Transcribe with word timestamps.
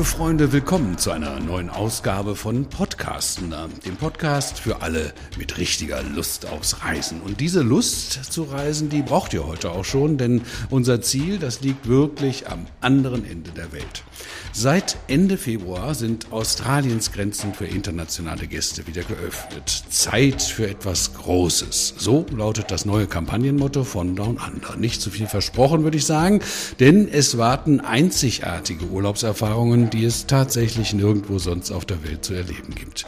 Liebe 0.00 0.12
Freunde, 0.12 0.50
willkommen 0.50 0.96
zu 0.96 1.10
einer 1.10 1.38
neuen 1.40 1.68
Ausgabe 1.68 2.34
von 2.34 2.64
Podcasten, 3.20 3.54
dem 3.84 3.96
Podcast 3.96 4.60
für 4.60 4.80
alle 4.80 5.12
mit 5.36 5.58
richtiger 5.58 6.02
Lust 6.02 6.46
aufs 6.46 6.82
Reisen. 6.82 7.20
Und 7.20 7.40
diese 7.40 7.60
Lust 7.60 8.32
zu 8.32 8.44
reisen, 8.44 8.88
die 8.88 9.02
braucht 9.02 9.34
ihr 9.34 9.46
heute 9.46 9.72
auch 9.72 9.84
schon, 9.84 10.16
denn 10.16 10.40
unser 10.70 11.02
Ziel, 11.02 11.38
das 11.38 11.60
liegt 11.60 11.86
wirklich 11.86 12.48
am 12.48 12.64
anderen 12.80 13.26
Ende 13.30 13.50
der 13.50 13.72
Welt. 13.72 14.04
Seit 14.52 14.96
Ende 15.06 15.36
Februar 15.36 15.94
sind 15.94 16.32
Australiens 16.32 17.12
Grenzen 17.12 17.52
für 17.52 17.66
internationale 17.66 18.46
Gäste 18.46 18.86
wieder 18.86 19.02
geöffnet. 19.02 19.84
Zeit 19.90 20.42
für 20.42 20.68
etwas 20.68 21.12
Großes. 21.14 21.94
So 21.98 22.24
lautet 22.34 22.70
das 22.70 22.86
neue 22.86 23.06
Kampagnenmotto 23.06 23.84
von 23.84 24.16
Down 24.16 24.38
Under. 24.38 24.76
Nicht 24.76 25.02
zu 25.02 25.10
viel 25.10 25.26
versprochen, 25.26 25.84
würde 25.84 25.98
ich 25.98 26.06
sagen, 26.06 26.40
denn 26.80 27.06
es 27.06 27.36
warten 27.36 27.80
einzigartige 27.80 28.86
Urlaubserfahrungen, 28.86 29.90
die 29.90 30.04
es 30.04 30.26
tatsächlich 30.26 30.94
nirgendwo 30.94 31.38
sonst 31.38 31.70
auf 31.70 31.84
der 31.84 32.02
Welt 32.02 32.24
zu 32.24 32.34
erleben 32.34 32.74
gibt. 32.74 33.06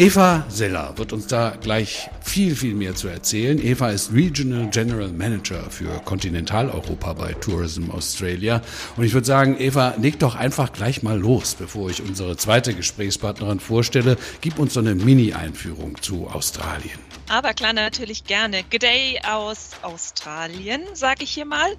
Eva 0.00 0.46
Seller 0.48 0.96
wird 0.96 1.12
uns 1.12 1.26
da 1.26 1.50
gleich 1.60 2.08
viel, 2.22 2.56
viel 2.56 2.74
mehr 2.74 2.94
zu 2.94 3.08
erzählen. 3.08 3.62
Eva 3.62 3.90
ist 3.90 4.14
Regional 4.14 4.70
General 4.70 5.08
Manager 5.08 5.70
für 5.70 5.90
Kontinentaleuropa 6.06 7.12
bei 7.12 7.34
Tourism 7.34 7.90
Australia. 7.90 8.62
Und 8.96 9.04
ich 9.04 9.12
würde 9.12 9.26
sagen, 9.26 9.60
Eva, 9.60 9.96
leg 9.98 10.18
doch 10.18 10.36
einfach 10.36 10.72
gleich 10.72 11.02
mal 11.02 11.18
los, 11.18 11.54
bevor 11.54 11.90
ich 11.90 12.00
unsere 12.00 12.38
zweite 12.38 12.72
Gesprächspartnerin 12.72 13.60
vorstelle. 13.60 14.16
Gib 14.40 14.58
uns 14.58 14.72
so 14.72 14.80
eine 14.80 14.94
Mini-Einführung 14.94 16.00
zu 16.00 16.28
Australien. 16.28 16.98
Aber 17.28 17.52
klar, 17.52 17.74
natürlich 17.74 18.24
gerne. 18.24 18.62
Good 18.70 18.80
day 18.80 19.20
aus 19.30 19.72
Australien, 19.82 20.80
sage 20.94 21.24
ich 21.24 21.30
hier 21.30 21.44
mal. 21.44 21.76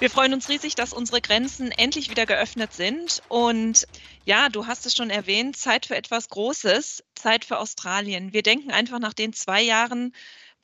Wir 0.00 0.10
freuen 0.10 0.34
uns 0.34 0.48
riesig, 0.48 0.74
dass 0.74 0.92
unsere 0.92 1.20
Grenzen 1.20 1.70
endlich 1.70 2.10
wieder 2.10 2.26
geöffnet 2.26 2.72
sind. 2.72 3.22
Und 3.28 3.86
ja, 4.24 4.48
du 4.48 4.66
hast 4.66 4.86
es 4.86 4.94
schon 4.94 5.08
erwähnt, 5.08 5.56
Zeit 5.56 5.86
für 5.86 5.96
etwas 5.96 6.28
Großes, 6.28 7.04
Zeit 7.14 7.44
für 7.44 7.58
Australien. 7.58 8.32
Wir 8.32 8.42
denken 8.42 8.72
einfach 8.72 8.98
nach 8.98 9.14
den 9.14 9.32
zwei 9.32 9.62
Jahren 9.62 10.12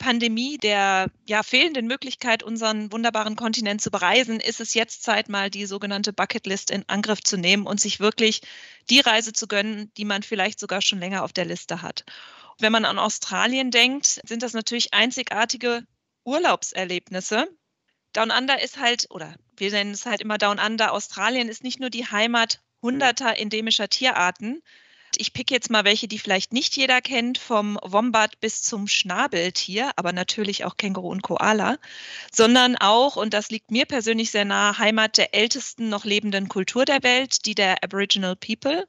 Pandemie, 0.01 0.57
der 0.57 1.11
ja, 1.27 1.43
fehlenden 1.43 1.85
Möglichkeit, 1.85 2.41
unseren 2.41 2.91
wunderbaren 2.91 3.35
Kontinent 3.35 3.81
zu 3.81 3.91
bereisen, 3.91 4.39
ist 4.39 4.59
es 4.59 4.73
jetzt 4.73 5.03
Zeit, 5.03 5.29
mal 5.29 5.51
die 5.51 5.67
sogenannte 5.67 6.11
Bucketlist 6.11 6.71
in 6.71 6.83
Angriff 6.89 7.21
zu 7.21 7.37
nehmen 7.37 7.67
und 7.67 7.79
sich 7.79 7.99
wirklich 7.99 8.41
die 8.89 8.99
Reise 8.99 9.31
zu 9.31 9.47
gönnen, 9.47 9.91
die 9.97 10.05
man 10.05 10.23
vielleicht 10.23 10.59
sogar 10.59 10.81
schon 10.81 10.99
länger 10.99 11.23
auf 11.23 11.33
der 11.33 11.45
Liste 11.45 11.83
hat. 11.83 12.03
Wenn 12.57 12.71
man 12.71 12.83
an 12.83 12.97
Australien 12.97 13.69
denkt, 13.69 14.21
sind 14.25 14.41
das 14.41 14.53
natürlich 14.53 14.93
einzigartige 14.93 15.85
Urlaubserlebnisse. 16.23 17.47
Down 18.13 18.31
Under 18.31 18.61
ist 18.61 18.79
halt, 18.79 19.07
oder 19.09 19.35
wir 19.57 19.71
nennen 19.71 19.91
es 19.91 20.05
halt 20.05 20.21
immer 20.21 20.37
Down 20.37 20.59
Under, 20.59 20.93
Australien 20.93 21.49
ist 21.49 21.63
nicht 21.63 21.79
nur 21.79 21.89
die 21.89 22.05
Heimat 22.05 22.61
hunderter 22.81 23.37
endemischer 23.37 23.89
Tierarten, 23.89 24.61
ich 25.17 25.33
pick 25.33 25.51
jetzt 25.51 25.69
mal 25.69 25.83
welche, 25.83 26.07
die 26.07 26.19
vielleicht 26.19 26.53
nicht 26.53 26.75
jeder 26.75 27.01
kennt, 27.01 27.37
vom 27.37 27.77
Wombat 27.83 28.39
bis 28.39 28.63
zum 28.63 28.87
Schnabeltier, 28.87 29.91
aber 29.95 30.13
natürlich 30.13 30.63
auch 30.65 30.77
Känguru 30.77 31.09
und 31.09 31.21
Koala, 31.21 31.77
sondern 32.31 32.77
auch, 32.77 33.15
und 33.17 33.33
das 33.33 33.49
liegt 33.49 33.71
mir 33.71 33.85
persönlich 33.85 34.31
sehr 34.31 34.45
nahe, 34.45 34.77
Heimat 34.77 35.17
der 35.17 35.35
ältesten 35.35 35.89
noch 35.89 36.05
lebenden 36.05 36.47
Kultur 36.47 36.85
der 36.85 37.03
Welt, 37.03 37.45
die 37.45 37.55
der 37.55 37.83
Aboriginal 37.83 38.35
People. 38.35 38.87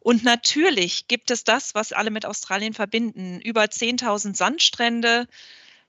Und 0.00 0.24
natürlich 0.24 1.06
gibt 1.06 1.30
es 1.30 1.44
das, 1.44 1.76
was 1.76 1.92
alle 1.92 2.10
mit 2.10 2.26
Australien 2.26 2.74
verbinden. 2.74 3.40
Über 3.40 3.62
10.000 3.62 4.36
Sandstrände, 4.36 5.28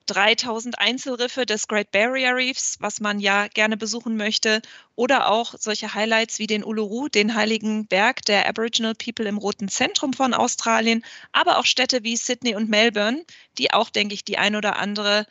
3000 0.07 0.79
Einzelriffe 0.79 1.45
des 1.45 1.67
Great 1.67 1.91
Barrier 1.91 2.35
Reefs, 2.35 2.77
was 2.79 2.99
man 2.99 3.19
ja 3.19 3.47
gerne 3.47 3.77
besuchen 3.77 4.17
möchte, 4.17 4.61
oder 4.95 5.29
auch 5.29 5.55
solche 5.57 5.93
Highlights 5.93 6.39
wie 6.39 6.47
den 6.47 6.63
Uluru, 6.63 7.07
den 7.07 7.35
heiligen 7.35 7.87
Berg 7.87 8.21
der 8.23 8.47
Aboriginal 8.47 8.95
People 8.95 9.25
im 9.25 9.37
roten 9.37 9.69
Zentrum 9.69 10.13
von 10.13 10.33
Australien, 10.33 11.03
aber 11.31 11.57
auch 11.57 11.65
Städte 11.65 12.03
wie 12.03 12.17
Sydney 12.17 12.55
und 12.55 12.69
Melbourne, 12.69 13.23
die 13.57 13.71
auch, 13.71 13.89
denke 13.89 14.13
ich, 14.13 14.23
die 14.23 14.37
ein 14.37 14.55
oder 14.55 14.77
andere 14.77 15.25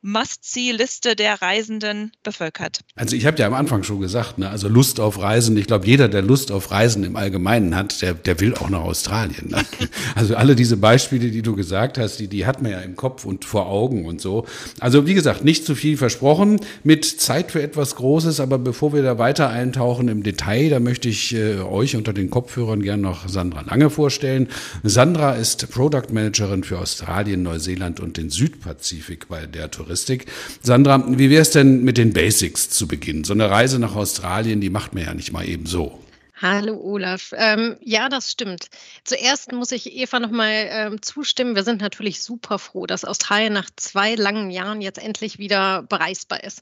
Must-See-Liste 0.00 1.16
der 1.16 1.42
Reisenden 1.42 2.12
bevölkert. 2.22 2.80
Also 2.94 3.16
ich 3.16 3.26
habe 3.26 3.36
ja 3.38 3.48
am 3.48 3.54
Anfang 3.54 3.82
schon 3.82 4.00
gesagt, 4.00 4.38
ne, 4.38 4.48
also 4.48 4.68
Lust 4.68 5.00
auf 5.00 5.20
Reisen, 5.20 5.56
ich 5.56 5.66
glaube, 5.66 5.86
jeder, 5.86 6.08
der 6.08 6.22
Lust 6.22 6.52
auf 6.52 6.70
Reisen 6.70 7.02
im 7.02 7.16
Allgemeinen 7.16 7.74
hat, 7.74 8.00
der, 8.00 8.14
der 8.14 8.38
will 8.38 8.54
auch 8.54 8.70
nach 8.70 8.82
Australien. 8.82 9.48
Ne? 9.50 9.64
Also 10.14 10.36
alle 10.36 10.56
diese 10.56 10.76
Beispiele, 10.76 11.30
die 11.30 11.42
du 11.42 11.54
gesagt 11.54 11.98
hast, 11.98 12.18
die, 12.18 12.28
die 12.28 12.46
hat 12.46 12.62
man 12.62 12.72
ja 12.72 12.80
im 12.80 12.96
Kopf 12.96 13.24
und 13.24 13.44
vor 13.44 13.66
Augen 13.66 14.04
und 14.04 14.20
so. 14.20 14.46
Also 14.80 15.06
wie 15.06 15.14
gesagt, 15.14 15.44
nicht 15.44 15.64
zu 15.64 15.74
viel 15.74 15.96
versprochen, 15.96 16.60
mit 16.82 17.04
Zeit 17.04 17.52
für 17.52 17.62
etwas 17.62 17.96
Großes, 17.96 18.40
aber 18.40 18.58
bevor 18.58 18.92
wir 18.92 19.02
da 19.02 19.18
weiter 19.18 19.48
eintauchen 19.48 20.08
im 20.08 20.22
Detail, 20.22 20.70
da 20.70 20.80
möchte 20.80 21.08
ich 21.08 21.34
äh, 21.34 21.58
euch 21.58 21.96
unter 21.96 22.12
den 22.12 22.30
Kopfhörern 22.30 22.82
gerne 22.82 23.02
noch 23.02 23.28
Sandra 23.28 23.62
Lange 23.62 23.90
vorstellen. 23.90 24.48
Sandra 24.82 25.34
ist 25.34 25.70
Product 25.70 26.12
Managerin 26.12 26.64
für 26.64 26.78
Australien, 26.78 27.42
Neuseeland 27.42 28.00
und 28.00 28.16
den 28.16 28.30
Südpazifik 28.30 29.28
bei 29.28 29.46
der 29.46 29.70
Tourismus 29.70 29.87
Touristik. 29.88 30.26
Sandra, 30.62 31.02
wie 31.06 31.30
wäre 31.30 31.40
es 31.40 31.50
denn 31.50 31.82
mit 31.82 31.96
den 31.96 32.12
Basics 32.12 32.68
zu 32.68 32.86
Beginn? 32.86 33.24
So 33.24 33.32
eine 33.32 33.48
Reise 33.48 33.78
nach 33.78 33.96
Australien, 33.96 34.60
die 34.60 34.68
macht 34.68 34.94
man 34.94 35.04
ja 35.04 35.14
nicht 35.14 35.32
mal 35.32 35.48
eben 35.48 35.64
so. 35.64 35.98
Hallo 36.40 36.78
Olaf. 36.80 37.32
Ähm, 37.36 37.76
ja, 37.80 38.08
das 38.08 38.30
stimmt. 38.30 38.68
Zuerst 39.02 39.50
muss 39.50 39.72
ich 39.72 39.96
Eva 39.96 40.20
nochmal 40.20 40.68
ähm, 40.70 41.02
zustimmen. 41.02 41.56
Wir 41.56 41.64
sind 41.64 41.80
natürlich 41.80 42.22
super 42.22 42.58
froh, 42.58 42.86
dass 42.86 43.04
Australien 43.04 43.54
nach 43.54 43.70
zwei 43.76 44.14
langen 44.14 44.50
Jahren 44.50 44.80
jetzt 44.82 45.02
endlich 45.02 45.38
wieder 45.38 45.82
bereisbar 45.82 46.44
ist. 46.44 46.60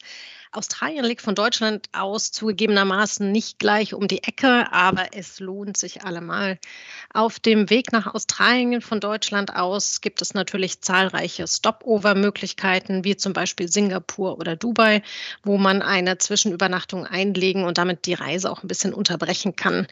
Australien 0.52 1.04
liegt 1.04 1.22
von 1.22 1.34
Deutschland 1.34 1.88
aus 1.92 2.30
zugegebenermaßen 2.32 3.30
nicht 3.30 3.58
gleich 3.58 3.94
um 3.94 4.08
die 4.08 4.22
Ecke, 4.22 4.66
aber 4.72 5.08
es 5.12 5.40
lohnt 5.40 5.76
sich 5.76 6.04
allemal. 6.04 6.58
Auf 7.12 7.38
dem 7.40 7.68
Weg 7.70 7.92
nach 7.92 8.14
Australien 8.14 8.80
von 8.80 9.00
Deutschland 9.00 9.54
aus 9.54 10.00
gibt 10.00 10.22
es 10.22 10.34
natürlich 10.34 10.80
zahlreiche 10.80 11.46
Stopover-Möglichkeiten, 11.46 13.04
wie 13.04 13.16
zum 13.16 13.32
Beispiel 13.32 13.68
Singapur 13.68 14.38
oder 14.38 14.56
Dubai, 14.56 15.02
wo 15.42 15.58
man 15.58 15.82
eine 15.82 16.18
Zwischenübernachtung 16.18 17.06
einlegen 17.06 17.64
und 17.64 17.78
damit 17.78 18.06
die 18.06 18.14
Reise 18.14 18.50
auch 18.50 18.62
ein 18.62 18.68
bisschen 18.68 18.94
unterbrechen 18.94 19.56
kann. 19.56 19.86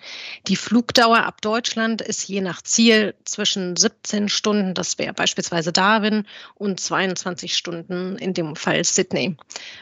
Die 0.47 0.57
Flugdauer 0.57 1.25
ab 1.25 1.41
Deutschland 1.41 2.01
ist 2.03 2.29
je 2.29 2.41
nach 2.41 2.63
Ziel 2.63 3.15
zwischen 3.25 3.77
17 3.77 4.29
Stunden, 4.29 4.75
das 4.75 4.99
wäre 4.99 5.13
beispielsweise 5.13 5.73
Darwin, 5.73 6.27
und 6.55 6.81
22 6.81 7.57
Stunden, 7.57 8.17
in 8.17 8.35
dem 8.35 8.57
Fall 8.57 8.85
Sydney. 8.85 9.37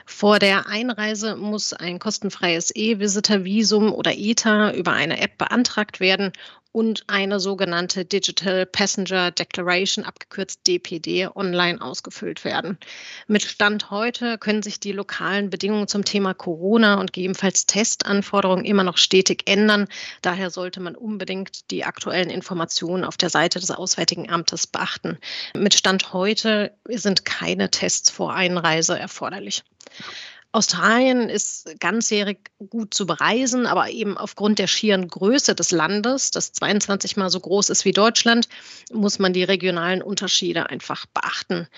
Vor 0.06 0.38
der 0.38 0.61
Einreise 0.66 1.36
muss 1.36 1.72
ein 1.72 1.98
kostenfreies 1.98 2.74
E-Visitor-Visum 2.74 3.92
oder 3.92 4.12
ETA 4.16 4.72
über 4.72 4.92
eine 4.92 5.20
App 5.20 5.38
beantragt 5.38 6.00
werden 6.00 6.32
und 6.72 7.04
eine 7.06 7.38
sogenannte 7.38 8.04
Digital 8.04 8.64
Passenger 8.66 9.30
Declaration, 9.30 10.04
abgekürzt 10.04 10.66
DPD, 10.66 11.28
online 11.34 11.80
ausgefüllt 11.80 12.44
werden. 12.44 12.78
Mit 13.26 13.42
Stand 13.42 13.90
heute 13.90 14.38
können 14.38 14.62
sich 14.62 14.80
die 14.80 14.92
lokalen 14.92 15.50
Bedingungen 15.50 15.86
zum 15.86 16.04
Thema 16.04 16.32
Corona 16.32 16.98
und 16.98 17.12
gegebenenfalls 17.12 17.66
Testanforderungen 17.66 18.64
immer 18.64 18.84
noch 18.84 18.96
stetig 18.96 19.42
ändern. 19.46 19.86
Daher 20.22 20.50
sollte 20.50 20.80
man 20.80 20.96
unbedingt 20.96 21.70
die 21.70 21.84
aktuellen 21.84 22.30
Informationen 22.30 23.04
auf 23.04 23.18
der 23.18 23.30
Seite 23.30 23.60
des 23.60 23.70
Auswärtigen 23.70 24.30
Amtes 24.30 24.66
beachten. 24.66 25.18
Mit 25.54 25.74
Stand 25.74 26.14
heute 26.14 26.72
sind 26.88 27.26
keine 27.26 27.70
Tests 27.70 28.10
vor 28.10 28.32
Einreise 28.32 28.98
erforderlich. 28.98 29.62
Australien 30.54 31.30
ist 31.30 31.80
ganzjährig 31.80 32.50
gut 32.58 32.92
zu 32.92 33.06
bereisen, 33.06 33.66
aber 33.66 33.88
eben 33.88 34.18
aufgrund 34.18 34.58
der 34.58 34.66
schieren 34.66 35.08
Größe 35.08 35.54
des 35.54 35.70
Landes, 35.70 36.30
das 36.30 36.52
22 36.52 37.16
mal 37.16 37.30
so 37.30 37.40
groß 37.40 37.70
ist 37.70 37.86
wie 37.86 37.92
Deutschland, 37.92 38.48
muss 38.92 39.18
man 39.18 39.32
die 39.32 39.44
regionalen 39.44 40.02
Unterschiede 40.02 40.68
einfach 40.68 41.06
beachten. 41.06 41.68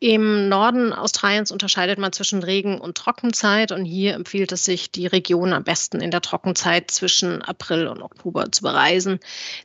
Im 0.00 0.48
Norden 0.48 0.92
Australiens 0.94 1.52
unterscheidet 1.52 1.98
man 1.98 2.12
zwischen 2.12 2.42
Regen- 2.42 2.80
und 2.80 2.96
Trockenzeit 2.96 3.70
und 3.70 3.84
hier 3.84 4.14
empfiehlt 4.14 4.50
es 4.50 4.64
sich, 4.64 4.90
die 4.90 5.06
Region 5.06 5.52
am 5.52 5.62
besten 5.62 6.00
in 6.00 6.10
der 6.10 6.22
Trockenzeit 6.22 6.90
zwischen 6.90 7.40
April 7.42 7.86
und 7.86 8.02
Oktober 8.02 8.50
zu 8.50 8.62
bereisen. 8.62 9.20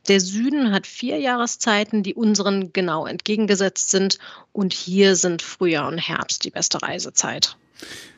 Der 0.06 0.20
Süden 0.20 0.72
hat 0.72 0.86
vier 0.86 1.18
Jahreszeiten, 1.18 2.04
die 2.04 2.14
unseren 2.14 2.72
genau 2.72 3.06
entgegengesetzt 3.06 3.90
sind 3.90 4.18
und 4.52 4.74
hier 4.74 5.16
sind 5.16 5.42
Frühjahr 5.42 5.88
und 5.88 5.98
Herbst 5.98 6.44
die 6.44 6.50
beste 6.50 6.80
Reisezeit. 6.82 7.56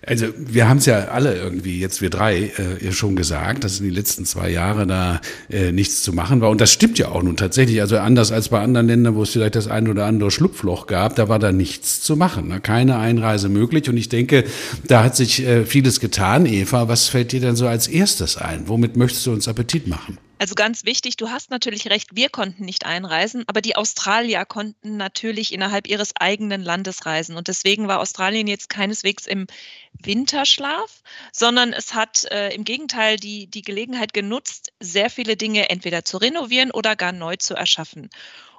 Also 0.07 0.29
wir 0.37 0.67
haben 0.67 0.79
es 0.79 0.87
ja 0.87 1.09
alle 1.09 1.37
irgendwie, 1.37 1.79
jetzt 1.79 2.01
wir 2.01 2.09
drei, 2.09 2.51
äh, 2.57 2.91
schon 2.91 3.17
gesagt, 3.17 3.65
dass 3.65 3.81
in 3.81 3.85
den 3.85 3.95
letzten 3.95 4.25
zwei 4.25 4.51
Jahren 4.51 4.89
da 4.89 5.21
äh, 5.51 5.73
nichts 5.73 6.03
zu 6.03 6.15
machen 6.15 6.41
war. 6.41 6.49
Und 6.49 6.61
das 6.61 6.73
stimmt 6.73 6.99
ja 6.99 7.11
auch 7.11 7.23
nun 7.23 7.37
tatsächlich. 7.37 7.83
Also 7.83 7.99
anders 7.99 8.33
als 8.33 8.49
bei 8.49 8.61
anderen 8.61 8.87
Ländern, 8.87 9.15
wo 9.15 9.23
es 9.23 9.31
vielleicht 9.31 9.57
das 9.57 9.69
ein 9.69 9.89
oder 9.89 10.07
andere 10.07 10.31
Schlupfloch 10.31 10.87
gab, 10.87 11.17
da 11.17 11.29
war 11.29 11.39
da 11.39 11.53
nichts 11.53 12.01
zu 12.01 12.17
machen. 12.17 12.49
Ne? 12.49 12.61
Keine 12.61 12.97
Einreise 12.97 13.51
möglich. 13.51 13.91
Und 13.91 13.99
ich 13.99 14.09
denke, 14.09 14.45
da 14.87 15.05
hat 15.05 15.17
sich 15.17 15.47
äh, 15.47 15.67
vieles 15.67 16.01
getan. 16.01 16.47
Eva, 16.47 16.89
was 16.89 17.09
fällt 17.09 17.33
dir 17.33 17.41
denn 17.41 17.57
so 17.57 17.69
als 17.69 17.87
erstes 17.87 18.39
ein? 18.39 18.69
Womit 18.69 18.97
möchtest 18.97 19.27
du 19.27 19.33
uns 19.33 19.49
Appetit 19.49 19.87
machen? 19.87 20.17
Also 20.41 20.55
ganz 20.55 20.87
wichtig, 20.87 21.19
du 21.19 21.29
hast 21.29 21.51
natürlich 21.51 21.91
recht, 21.91 22.17
wir 22.17 22.31
konnten 22.31 22.65
nicht 22.65 22.87
einreisen, 22.87 23.45
aber 23.47 23.61
die 23.61 23.77
Australier 23.77 24.47
konnten 24.47 24.97
natürlich 24.97 25.53
innerhalb 25.53 25.87
ihres 25.87 26.17
eigenen 26.17 26.63
Landes 26.63 27.05
reisen. 27.05 27.37
Und 27.37 27.49
deswegen 27.49 27.89
war 27.89 28.01
Australien 28.01 28.47
jetzt 28.47 28.71
keineswegs 28.71 29.27
im 29.27 29.49
Winterschlaf, 30.03 31.03
sondern 31.31 31.75
es 31.75 31.93
hat 31.93 32.25
äh, 32.31 32.55
im 32.55 32.65
Gegenteil 32.65 33.19
die, 33.19 33.49
die 33.49 33.61
Gelegenheit 33.61 34.15
genutzt, 34.15 34.73
sehr 34.81 35.11
viele 35.11 35.37
Dinge 35.37 35.69
entweder 35.69 36.07
zu 36.07 36.17
renovieren 36.17 36.71
oder 36.71 36.97
gar 36.97 37.13
neu 37.13 37.37
zu 37.37 37.53
erschaffen. 37.53 38.09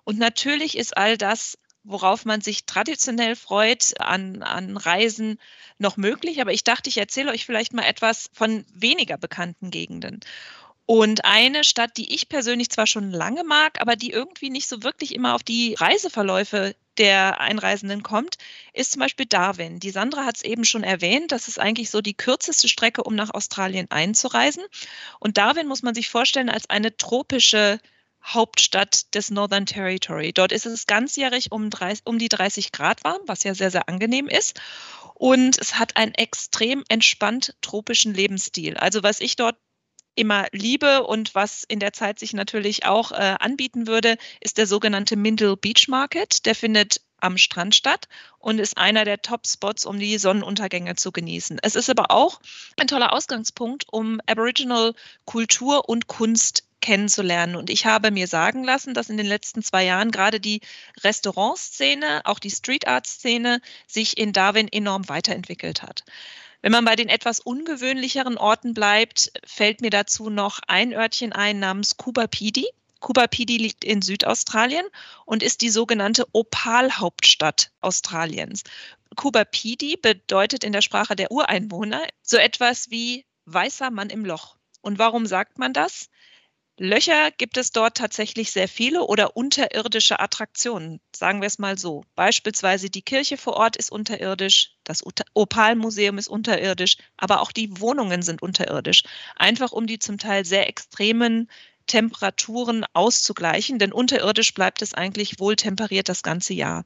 Und 0.04 0.20
natürlich 0.20 0.78
ist 0.78 0.96
all 0.96 1.18
das 1.18 1.58
worauf 1.84 2.26
man 2.26 2.42
sich 2.42 2.66
traditionell 2.66 3.36
freut 3.36 4.00
an, 4.00 4.44
an 4.44 4.78
Reisen, 4.78 5.40
noch 5.80 5.98
möglich. 5.98 6.42
Aber 6.42 6.54
ich 6.54 6.64
dachte, 6.64 6.90
ich 6.90 6.98
erzähle 6.98 7.32
euch 7.32 7.46
vielleicht 7.46 7.74
mal 7.74 7.86
etwas 7.86 8.30
von 8.34 8.66
weniger 8.74 9.18
bekannten 9.18 9.72
Gegenden. 9.72 10.20
Und 10.94 11.24
eine 11.24 11.64
Stadt, 11.64 11.96
die 11.96 12.14
ich 12.14 12.28
persönlich 12.28 12.70
zwar 12.70 12.86
schon 12.86 13.12
lange 13.12 13.46
mag, 13.46 13.80
aber 13.80 13.96
die 13.96 14.10
irgendwie 14.10 14.50
nicht 14.50 14.68
so 14.68 14.84
wirklich 14.84 15.16
immer 15.16 15.36
auf 15.36 15.42
die 15.42 15.74
Reiseverläufe 15.76 16.76
der 16.98 17.40
Einreisenden 17.40 18.04
kommt, 18.04 18.36
ist 18.74 18.92
zum 18.92 19.00
Beispiel 19.00 19.26
Darwin. 19.26 19.80
Die 19.80 19.92
Sandra 19.92 20.26
hat 20.26 20.36
es 20.36 20.42
eben 20.42 20.66
schon 20.66 20.84
erwähnt, 20.84 21.32
das 21.32 21.48
ist 21.48 21.60
eigentlich 21.60 21.92
so 21.92 22.02
die 22.02 22.14
kürzeste 22.14 22.68
Strecke, 22.68 23.06
um 23.06 23.16
nach 23.16 23.34
Australien 23.34 23.90
einzureisen. 23.90 24.66
Und 25.22 25.38
Darwin 25.38 25.70
muss 25.70 25.82
man 25.82 25.96
sich 25.96 26.10
vorstellen 26.10 26.50
als 26.50 26.70
eine 26.70 26.98
tropische 26.98 27.80
Hauptstadt 28.22 29.16
des 29.16 29.32
Northern 29.32 29.66
Territory. 29.66 30.34
Dort 30.34 30.52
ist 30.52 30.66
es 30.66 30.88
ganzjährig 30.88 31.54
um, 31.54 31.70
30, 31.70 32.06
um 32.06 32.20
die 32.20 32.28
30 32.28 32.74
Grad 32.74 33.06
warm, 33.06 33.22
was 33.28 33.46
ja 33.46 33.56
sehr, 33.56 33.72
sehr 33.72 33.88
angenehm 33.88 34.28
ist. 34.28 34.60
Und 35.14 35.58
es 35.58 35.80
hat 35.80 35.96
einen 35.96 36.16
extrem 36.16 36.84
entspannt 36.90 37.56
tropischen 37.62 38.14
Lebensstil. 38.14 38.76
Also 38.76 39.04
was 39.04 39.22
ich 39.22 39.38
dort 39.38 39.56
immer 40.16 40.48
liebe 40.52 41.04
und 41.04 41.36
was 41.36 41.64
in 41.64 41.80
der 41.80 41.94
Zeit 41.94 42.20
sich 42.20 42.34
natürlich 42.34 42.86
auch 42.86 43.12
äh, 43.12 43.36
anbieten 43.40 43.88
würde, 43.88 44.18
ist 44.40 44.58
der 44.58 44.68
sogenannte 44.68 45.16
Mindle 45.16 45.58
Beach 45.58 45.88
Market. 45.88 46.46
Der 46.46 46.56
findet 46.56 47.02
am 47.22 47.38
Strand 47.38 47.76
statt 47.76 48.08
und 48.40 48.60
ist 48.60 48.78
einer 48.78 49.06
der 49.06 49.22
Top-Spots, 49.22 49.86
um 49.86 50.00
die 50.00 50.18
Sonnenuntergänge 50.18 50.96
zu 50.96 51.12
genießen. 51.12 51.60
Es 51.62 51.76
ist 51.76 51.90
aber 51.90 52.12
auch 52.12 52.42
ein 52.80 52.88
toller 52.88 53.14
Ausgangspunkt, 53.14 53.86
um 53.92 54.20
Aboriginal 54.26 54.94
Kultur 55.26 55.88
und 55.88 56.08
Kunst 56.08 56.64
kennenzulernen. 56.82 57.56
Und 57.56 57.70
ich 57.70 57.86
habe 57.86 58.12
mir 58.12 58.28
sagen 58.28 58.64
lassen, 58.64 58.94
dass 58.94 59.10
in 59.10 59.18
den 59.18 59.28
letzten 59.28 59.62
zwei 59.62 59.86
Jahren 59.86 60.12
gerade 60.12 60.40
die 60.40 60.62
Restaurantszene, 61.04 62.22
auch 62.26 62.40
die 62.40 62.50
Street 62.50 62.88
Art 62.88 63.06
Szene 63.06 63.62
sich 63.88 64.18
in 64.18 64.34
Darwin 64.34 64.68
enorm 64.68 65.08
weiterentwickelt 65.08 65.84
hat. 65.84 66.04
Wenn 66.62 66.72
man 66.72 66.86
bei 66.86 66.96
den 66.96 67.10
etwas 67.10 67.40
ungewöhnlicheren 67.40 68.38
Orten 68.38 68.74
bleibt, 68.74 69.32
fällt 69.46 69.82
mir 69.82 69.90
dazu 69.90 70.30
noch 70.30 70.60
ein 70.68 70.94
Örtchen 70.94 71.34
ein 71.34 71.60
namens 71.60 71.98
Kubapidi. 71.98 72.68
Kubapidi 73.00 73.58
liegt 73.58 73.84
in 73.84 74.04
Südaustralien 74.04 74.86
und 75.26 75.42
ist 75.42 75.62
die 75.62 75.70
sogenannte 75.70 76.28
Opalhauptstadt 76.34 77.72
Australiens. 77.82 78.64
Kubapidi 79.16 79.98
bedeutet 79.98 80.64
in 80.64 80.72
der 80.72 80.84
Sprache 80.84 81.16
der 81.16 81.32
Ureinwohner 81.32 82.02
so 82.22 82.38
etwas 82.38 82.92
wie 82.92 83.26
weißer 83.46 83.90
Mann 83.90 84.12
im 84.12 84.24
Loch. 84.24 84.56
Und 84.82 85.00
warum 85.00 85.26
sagt 85.26 85.58
man 85.58 85.74
das? 85.74 86.10
Löcher 86.84 87.30
gibt 87.30 87.58
es 87.58 87.70
dort 87.70 87.96
tatsächlich 87.96 88.52
sehr 88.52 88.68
viele 88.68 89.04
oder 89.04 89.38
unterirdische 89.38 90.20
Attraktionen, 90.20 91.00
sagen 91.16 91.40
wir 91.40 91.46
es 91.46 91.60
mal 91.60 91.78
so. 91.78 92.04
Beispielsweise 92.16 92.90
die 92.90 93.04
Kirche 93.04 93.38
vor 93.38 93.54
Ort 93.54 93.78
ist 93.78 93.92
unterirdisch, 93.92 94.72
das 94.84 95.04
Opalmuseum 95.36 96.18
ist 96.18 96.28
unterirdisch, 96.28 96.98
aber 97.18 97.42
auch 97.42 97.52
die 97.52 97.80
Wohnungen 97.80 98.24
sind 98.24 98.42
unterirdisch, 98.42 99.04
einfach 99.36 99.72
um 99.74 99.86
die 99.86 100.00
zum 100.00 100.18
Teil 100.18 100.44
sehr 100.44 100.68
extremen 100.68 101.52
Temperaturen 101.86 102.84
auszugleichen, 102.94 103.78
denn 103.78 103.94
unterirdisch 103.94 104.56
bleibt 104.56 104.82
es 104.82 104.96
eigentlich 104.96 105.40
wohltemperiert 105.40 106.10
das 106.10 106.24
ganze 106.24 106.56
Jahr. 106.56 106.86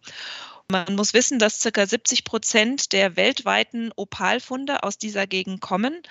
Man 0.69 0.95
muss 0.95 1.13
wissen, 1.13 1.39
dass 1.39 1.62
ca. 1.62 1.86
70 1.86 2.25
Prozent 2.25 2.92
der 2.92 3.15
weltweiten 3.15 3.94
Opalfunde 3.95 4.83
aus 4.83 4.97
dieser 4.97 5.25
Gegend 5.25 5.62
kommen. 5.62 6.01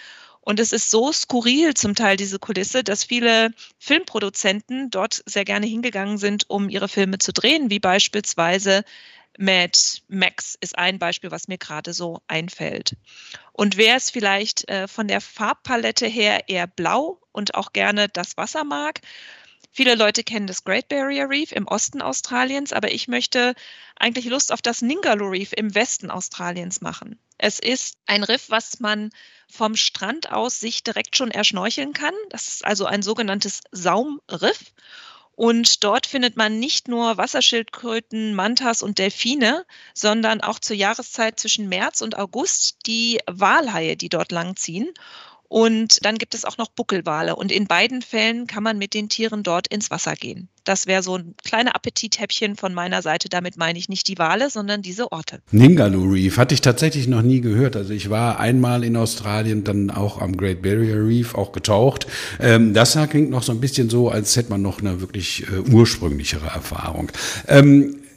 Und 0.45 0.61
es 0.61 0.73
ist 0.73 0.91
so 0.91 1.11
skurril 1.11 1.73
zum 1.73 1.95
Teil, 1.95 2.19
diese 2.19 2.39
Kulisse, 2.39 2.85
dass 2.85 3.03
viele 3.03 3.51
Filmproduzenten 3.79 4.91
dort 4.91 5.23
sehr 5.25 5.47
gerne 5.47 5.67
hingegangen 5.67 6.19
sind, 6.19 6.51
um 6.51 6.69
ihre 6.69 6.89
Filme 6.89 7.17
zu 7.17 7.33
drehen, 7.33 7.71
wie 7.71 7.79
beispielsweise 7.79 8.85
Mad 9.39 9.79
Max 10.09 10.57
ist 10.61 10.77
ein 10.77 10.99
Beispiel, 10.99 11.31
was 11.31 11.49
mir 11.49 11.57
gerade 11.57 11.95
so 11.95 12.21
einfällt. 12.29 12.95
Und 13.53 13.79
wer 13.79 13.97
es 13.97 14.11
vielleicht 14.11 14.69
äh, 14.69 14.87
von 14.87 15.09
der 15.09 15.23
Farbpalette 15.23 16.07
her 16.07 16.49
eher 16.49 16.67
blau 16.67 17.19
und 17.33 17.55
auch 17.55 17.73
gerne 17.73 18.11
das 18.11 18.37
Wasser 18.37 18.65
mag, 18.65 19.01
Viele 19.77 19.97
Leute 19.97 20.23
kennen 20.23 20.47
das 20.47 20.63
Great 20.63 20.87
Barrier 20.87 21.29
Reef 21.29 21.51
im 21.51 21.67
Osten 21.67 22.01
Australiens, 22.01 22.73
aber 22.73 22.93
ich 22.93 23.09
möchte 23.09 23.57
eigentlich 23.97 24.27
Lust 24.27 24.53
auf 24.53 24.63
das 24.63 24.83
Ningaloo 24.83 25.31
Reef 25.31 25.53
im 25.53 25.75
Westen 25.75 26.13
Australiens 26.13 26.81
machen. 26.81 27.19
Es 27.39 27.59
ist 27.59 27.97
ein 28.07 28.23
Riff, 28.23 28.51
was 28.51 28.79
man 28.79 29.11
vom 29.51 29.75
Strand 29.75 30.31
aus 30.31 30.61
sich 30.61 30.85
direkt 30.85 31.17
schon 31.17 31.33
erschnorcheln 31.33 31.93
kann. 31.93 32.15
Das 32.31 32.47
ist 32.47 32.65
also 32.65 32.87
ein 32.87 33.03
sogenanntes 33.03 33.63
Saumriff. 33.73 34.73
Und 35.33 35.83
dort 35.83 36.07
findet 36.07 36.37
man 36.37 36.61
nicht 36.61 36.87
nur 36.87 37.17
Wasserschildkröten, 37.17 38.37
Mantas 38.37 38.81
und 38.81 38.99
Delfine, 38.99 39.67
sondern 39.93 40.41
auch 40.41 40.61
zur 40.61 40.77
Jahreszeit 40.77 41.41
zwischen 41.41 41.69
März 41.69 42.01
und 42.01 42.17
August 42.17 42.87
die 42.87 43.19
Walhaie, 43.27 43.97
die 43.97 44.09
dort 44.09 44.31
langziehen. 44.31 44.95
Und 45.49 46.05
dann 46.05 46.19
gibt 46.19 46.35
es 46.35 46.45
auch 46.45 46.59
noch 46.59 46.69
Buckelwale. 46.69 47.37
Und 47.37 47.53
in 47.53 47.67
beiden 47.67 48.03
Fällen 48.03 48.47
kann 48.47 48.63
man 48.63 48.79
mit 48.79 48.95
den 48.95 49.09
Tieren 49.09 49.43
dort 49.43 49.69
ins 49.69 49.91
Wasser 49.91 50.15
gehen. 50.15 50.49
Das 50.65 50.87
wäre 50.87 51.03
so 51.03 51.17
ein 51.17 51.35
kleiner 51.45 51.75
Appetithäppchen 51.77 52.57
von 52.57 52.73
meiner 52.73 53.03
Seite. 53.03 53.29
Damit 53.29 53.57
meine 53.59 53.79
ich 53.79 53.89
nicht 53.89 54.09
die 54.09 54.19
Wale, 54.19 54.49
sondern 54.49 54.81
diese 54.81 55.13
Orte. 55.13 55.41
Ningaloo 55.51 56.13
Reef 56.13 56.39
hatte 56.39 56.55
ich 56.55 56.63
tatsächlich 56.63 57.07
noch 57.07 57.23
nie 57.23 57.41
gehört. 57.41 57.77
Also 57.77 57.93
ich 57.93 58.09
war 58.09 58.41
einmal 58.41 58.83
in 58.83 58.97
Australien, 58.97 59.63
dann 59.63 59.91
auch 59.91 60.21
am 60.21 60.37
Great 60.37 60.63
Barrier 60.63 61.07
Reef, 61.07 61.35
auch 61.35 61.53
getaucht. 61.53 62.07
Ähm, 62.41 62.73
das 62.73 62.99
klingt 63.11 63.31
noch 63.31 63.43
so 63.43 63.53
ein 63.53 63.61
bisschen 63.61 63.91
so, 63.91 64.09
als 64.09 64.35
hätte 64.37 64.51
man 64.51 64.63
noch 64.63 64.81
eine 64.81 65.01
wirklich 65.01 65.45
äh, 65.49 65.71
ursprünglichere 65.71 66.47
Erfahrung. 66.47 67.13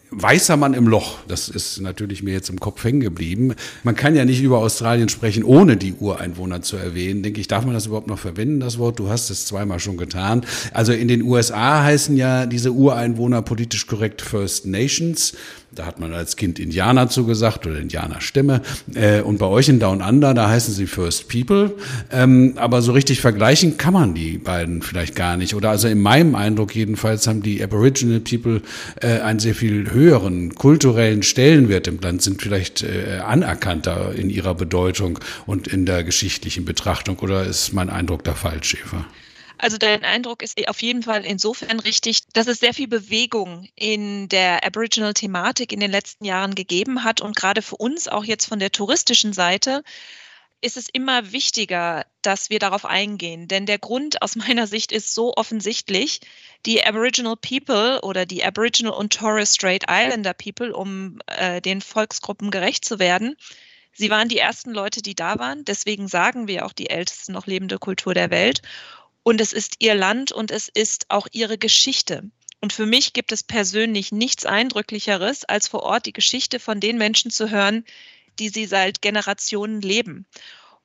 Weißer 0.09 0.56
Mann 0.56 0.74
im 0.74 0.88
Loch, 0.88 1.18
das 1.27 1.50
ist 1.50 1.81
natürlich 1.81 2.24
mir 2.24 2.31
jetzt 2.31 2.50
im 2.50 2.62
Kopf 2.62 2.81
hängen 2.83 3.01
geblieben. 3.01 3.54
Man 3.83 3.95
kann 3.95 4.16
ja 4.16 4.23
nicht 4.23 4.42
über 4.42 4.59
Australien 4.59 5.09
sprechen, 5.09 5.44
ohne 5.44 5.76
die 5.76 5.94
Ureinwohner 5.94 6.61
zu 6.61 6.78
erwähnen. 6.78 7.23
Denke 7.23 7.42
ich, 7.42 7.49
darf 7.49 7.66
man 7.66 7.73
das 7.73 7.87
überhaupt 7.87 8.07
noch 8.07 8.18
verwenden, 8.18 8.61
das 8.61 8.78
Wort? 8.78 8.99
Du 8.99 9.09
hast 9.09 9.30
es 9.30 9.45
zweimal 9.45 9.81
schon 9.81 9.97
getan. 9.97 10.45
Also 10.73 10.94
in 10.94 11.09
den 11.09 11.23
USA 11.23 11.83
heißen 11.83 12.16
ja 12.16 12.45
diese 12.45 12.71
Ureinwohner 12.71 13.42
politisch 13.42 13.85
korrekt 13.85 14.21
First 14.21 14.66
Nations. 14.66 15.33
Da 15.78 15.86
hat 15.86 16.00
man 16.00 16.12
als 16.12 16.36
Kind 16.38 16.57
Indianer 16.57 17.07
zugesagt 17.07 17.68
oder 17.68 17.78
Indianerstämme. 17.78 18.64
Äh, 18.96 19.22
und 19.22 19.38
bei 19.38 19.46
euch 19.46 19.69
in 19.69 19.80
Down 19.80 20.02
Under, 20.02 20.34
da 20.34 20.50
heißen 20.50 20.74
sie 20.74 20.88
First 20.88 21.30
People. 21.30 21.76
Ähm, 22.12 22.54
aber 22.56 22.81
so 22.81 22.94
richtig 22.94 23.22
vergleichen 23.22 23.78
kann 23.78 23.94
man 23.94 24.16
die 24.16 24.40
beiden 24.40 24.81
vielleicht 24.81 25.16
gar 25.16 25.38
nicht. 25.38 25.54
Oder 25.54 25.69
also 25.69 25.88
in 25.88 26.00
meinem 26.00 26.34
Eindruck 26.34 26.74
jedenfalls 26.76 27.28
haben 27.28 27.44
die 27.44 27.64
Aboriginal 27.64 28.22
People 28.22 28.64
äh, 29.02 29.19
einen 29.19 29.38
sehr 29.38 29.54
viel 29.54 29.92
höheren 29.92 30.56
kulturellen 30.56 31.22
Stellenwert 31.22 31.88
im 31.88 32.00
Land, 32.00 32.24
sind 32.24 32.42
vielleicht 32.42 32.81
äh, 32.81 33.19
anerkannter 33.24 34.16
in 34.16 34.31
ihrer 34.31 34.56
Bedeutung 34.56 35.19
und 35.46 35.68
in 35.68 35.86
der 35.86 36.04
geschichtlichen 36.04 36.66
Betrachtung. 36.66 37.19
Oder 37.19 37.44
ist 37.44 37.72
mein 37.74 37.92
Eindruck 37.92 38.24
da 38.24 38.34
falsch, 38.34 38.78
Eva? 38.84 39.06
Also 39.59 39.78
dein 39.78 40.04
Eindruck 40.04 40.44
ist 40.44 40.68
auf 40.68 40.81
jeden 40.81 41.04
Fall 41.04 41.26
insofern 41.26 41.80
richtig, 41.80 42.28
dass 42.33 42.47
es 42.47 42.59
sehr 42.59 42.73
viel 42.73 42.87
Bewegung 42.87 43.68
in 43.76 44.30
der 44.30 44.64
Aboriginal-Thematik 44.64 45.71
in 45.71 45.80
den 45.80 45.92
letzten 45.92 46.26
Jahren 46.26 46.54
gegeben 46.54 47.04
hat 47.04 47.21
und 47.21 47.35
gerade 47.35 47.61
für 47.61 47.78
uns 47.78 48.07
auch 48.07 48.23
jetzt 48.23 48.45
von 48.45 48.59
der 48.59 48.71
touristischen 48.71 49.33
Seite 49.33 49.83
ist 50.61 50.78
es 50.78 50.90
immer 50.90 51.31
wichtiger, 51.31 52.06
dass 52.21 52.49
wir 52.49 52.59
darauf 52.59 52.85
eingehen. 52.85 53.47
Denn 53.47 53.66
der 53.66 53.78
Grund 53.78 54.21
aus 54.21 54.35
meiner 54.47 54.68
Sicht 54.68 54.92
ist 54.92 55.14
so 55.14 55.33
offensichtlich. 55.35 56.19
Die 56.66 56.83
Aboriginal 56.83 57.35
People 57.37 58.02
oder 58.02 58.26
die 58.26 58.44
Aboriginal 58.44 58.94
und 58.94 59.14
Torres 59.14 59.54
Strait 59.54 59.85
Islander 59.90 60.33
People, 60.33 60.73
um 60.73 61.19
äh, 61.28 61.61
den 61.61 61.81
Volksgruppen 61.81 62.52
gerecht 62.52 62.85
zu 62.85 62.99
werden, 62.99 63.35
sie 63.94 64.09
waren 64.09 64.30
die 64.30 64.40
ersten 64.40 64.71
Leute, 64.71 65.02
die 65.02 65.16
da 65.16 65.40
waren. 65.40 65.64
Deswegen 65.66 66.07
sagen 66.07 66.47
wir 66.47 66.66
auch 66.66 66.73
die 66.73 66.90
älteste 66.90 67.31
noch 67.31 67.45
lebende 67.45 67.78
Kultur 67.78 68.14
der 68.14 68.31
Welt. 68.31 68.61
Und 69.28 69.42
es 69.42 69.52
ist 69.52 69.76
ihr 69.80 69.94
Land 69.94 70.31
und 70.31 70.52
es 70.52 70.69
ist 70.69 71.07
auch 71.10 71.28
ihre 71.34 71.57
Geschichte. 71.57 72.24
Und 72.62 72.72
für 72.72 72.86
mich 72.86 73.12
gibt 73.12 73.34
es 73.34 73.44
persönlich 73.44 74.14
nichts 74.14 74.46
Eindrücklicheres, 74.46 75.44
als 75.44 75.68
vor 75.68 75.84
Ort 75.84 76.06
die 76.06 76.14
Geschichte 76.14 76.62
von 76.62 76.80
den 76.80 76.98
Menschen 76.98 77.30
zu 77.30 77.52
hören, 77.52 77.84
die 78.40 78.48
sie 78.48 78.66
seit 78.66 79.02
Generationen 79.02 79.81
leben. 79.81 80.26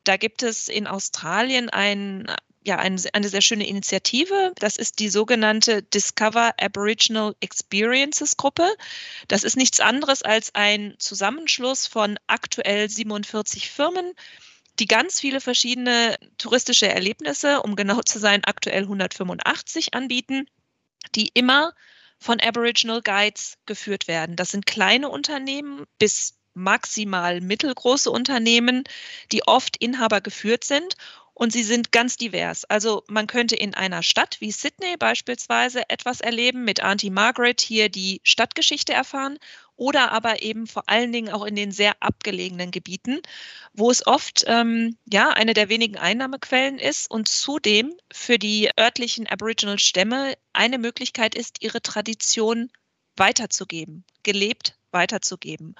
Da 0.02 0.16
gibt 0.16 0.42
es 0.42 0.66
in 0.66 0.88
Australien 0.88 1.70
ein, 1.70 2.26
ja, 2.64 2.80
eine, 2.80 3.00
eine 3.12 3.28
sehr 3.28 3.42
schöne 3.42 3.68
Initiative. 3.68 4.50
Das 4.56 4.76
ist 4.76 4.98
die 4.98 5.08
sogenannte 5.08 5.84
Discover 5.84 6.52
Aboriginal 6.60 7.36
Experiences 7.38 8.36
Gruppe. 8.36 8.68
Das 9.28 9.44
ist 9.44 9.56
nichts 9.56 9.78
anderes 9.78 10.22
als 10.24 10.52
ein 10.56 10.96
Zusammenschluss 10.98 11.86
von 11.86 12.18
aktuell 12.26 12.90
47 12.90 13.70
Firmen, 13.70 14.14
die 14.82 14.88
ganz 14.88 15.20
viele 15.20 15.40
verschiedene 15.40 16.16
touristische 16.38 16.88
Erlebnisse, 16.88 17.62
um 17.62 17.76
genau 17.76 18.00
zu 18.00 18.18
sein, 18.18 18.42
aktuell 18.44 18.82
185 18.82 19.94
anbieten, 19.94 20.48
die 21.14 21.30
immer 21.34 21.72
von 22.18 22.40
Aboriginal 22.40 23.00
Guides 23.00 23.58
geführt 23.64 24.08
werden. 24.08 24.34
Das 24.34 24.50
sind 24.50 24.66
kleine 24.66 25.08
Unternehmen 25.08 25.84
bis 26.00 26.34
maximal 26.54 27.40
mittelgroße 27.40 28.10
Unternehmen, 28.10 28.82
die 29.30 29.46
oft 29.46 29.76
Inhaber 29.76 30.20
geführt 30.20 30.64
sind 30.64 30.96
und 31.42 31.52
sie 31.52 31.64
sind 31.64 31.90
ganz 31.90 32.16
divers. 32.16 32.64
Also 32.66 33.02
man 33.08 33.26
könnte 33.26 33.56
in 33.56 33.74
einer 33.74 34.04
Stadt 34.04 34.36
wie 34.40 34.52
Sydney 34.52 34.96
beispielsweise 34.96 35.90
etwas 35.90 36.20
erleben, 36.20 36.62
mit 36.62 36.84
Auntie 36.84 37.10
Margaret 37.10 37.60
hier 37.60 37.88
die 37.88 38.20
Stadtgeschichte 38.22 38.92
erfahren 38.92 39.40
oder 39.74 40.12
aber 40.12 40.42
eben 40.42 40.68
vor 40.68 40.88
allen 40.88 41.10
Dingen 41.10 41.32
auch 41.32 41.44
in 41.44 41.56
den 41.56 41.72
sehr 41.72 42.00
abgelegenen 42.00 42.70
Gebieten, 42.70 43.18
wo 43.72 43.90
es 43.90 44.06
oft 44.06 44.44
ähm, 44.46 44.96
ja 45.12 45.30
eine 45.30 45.52
der 45.52 45.68
wenigen 45.68 45.96
Einnahmequellen 45.96 46.78
ist 46.78 47.10
und 47.10 47.26
zudem 47.26 47.92
für 48.12 48.38
die 48.38 48.70
örtlichen 48.78 49.26
Aboriginal-Stämme 49.26 50.34
eine 50.52 50.78
Möglichkeit 50.78 51.34
ist, 51.34 51.56
ihre 51.60 51.82
Tradition 51.82 52.70
weiterzugeben, 53.16 54.04
gelebt 54.22 54.76
weiterzugeben. 54.92 55.74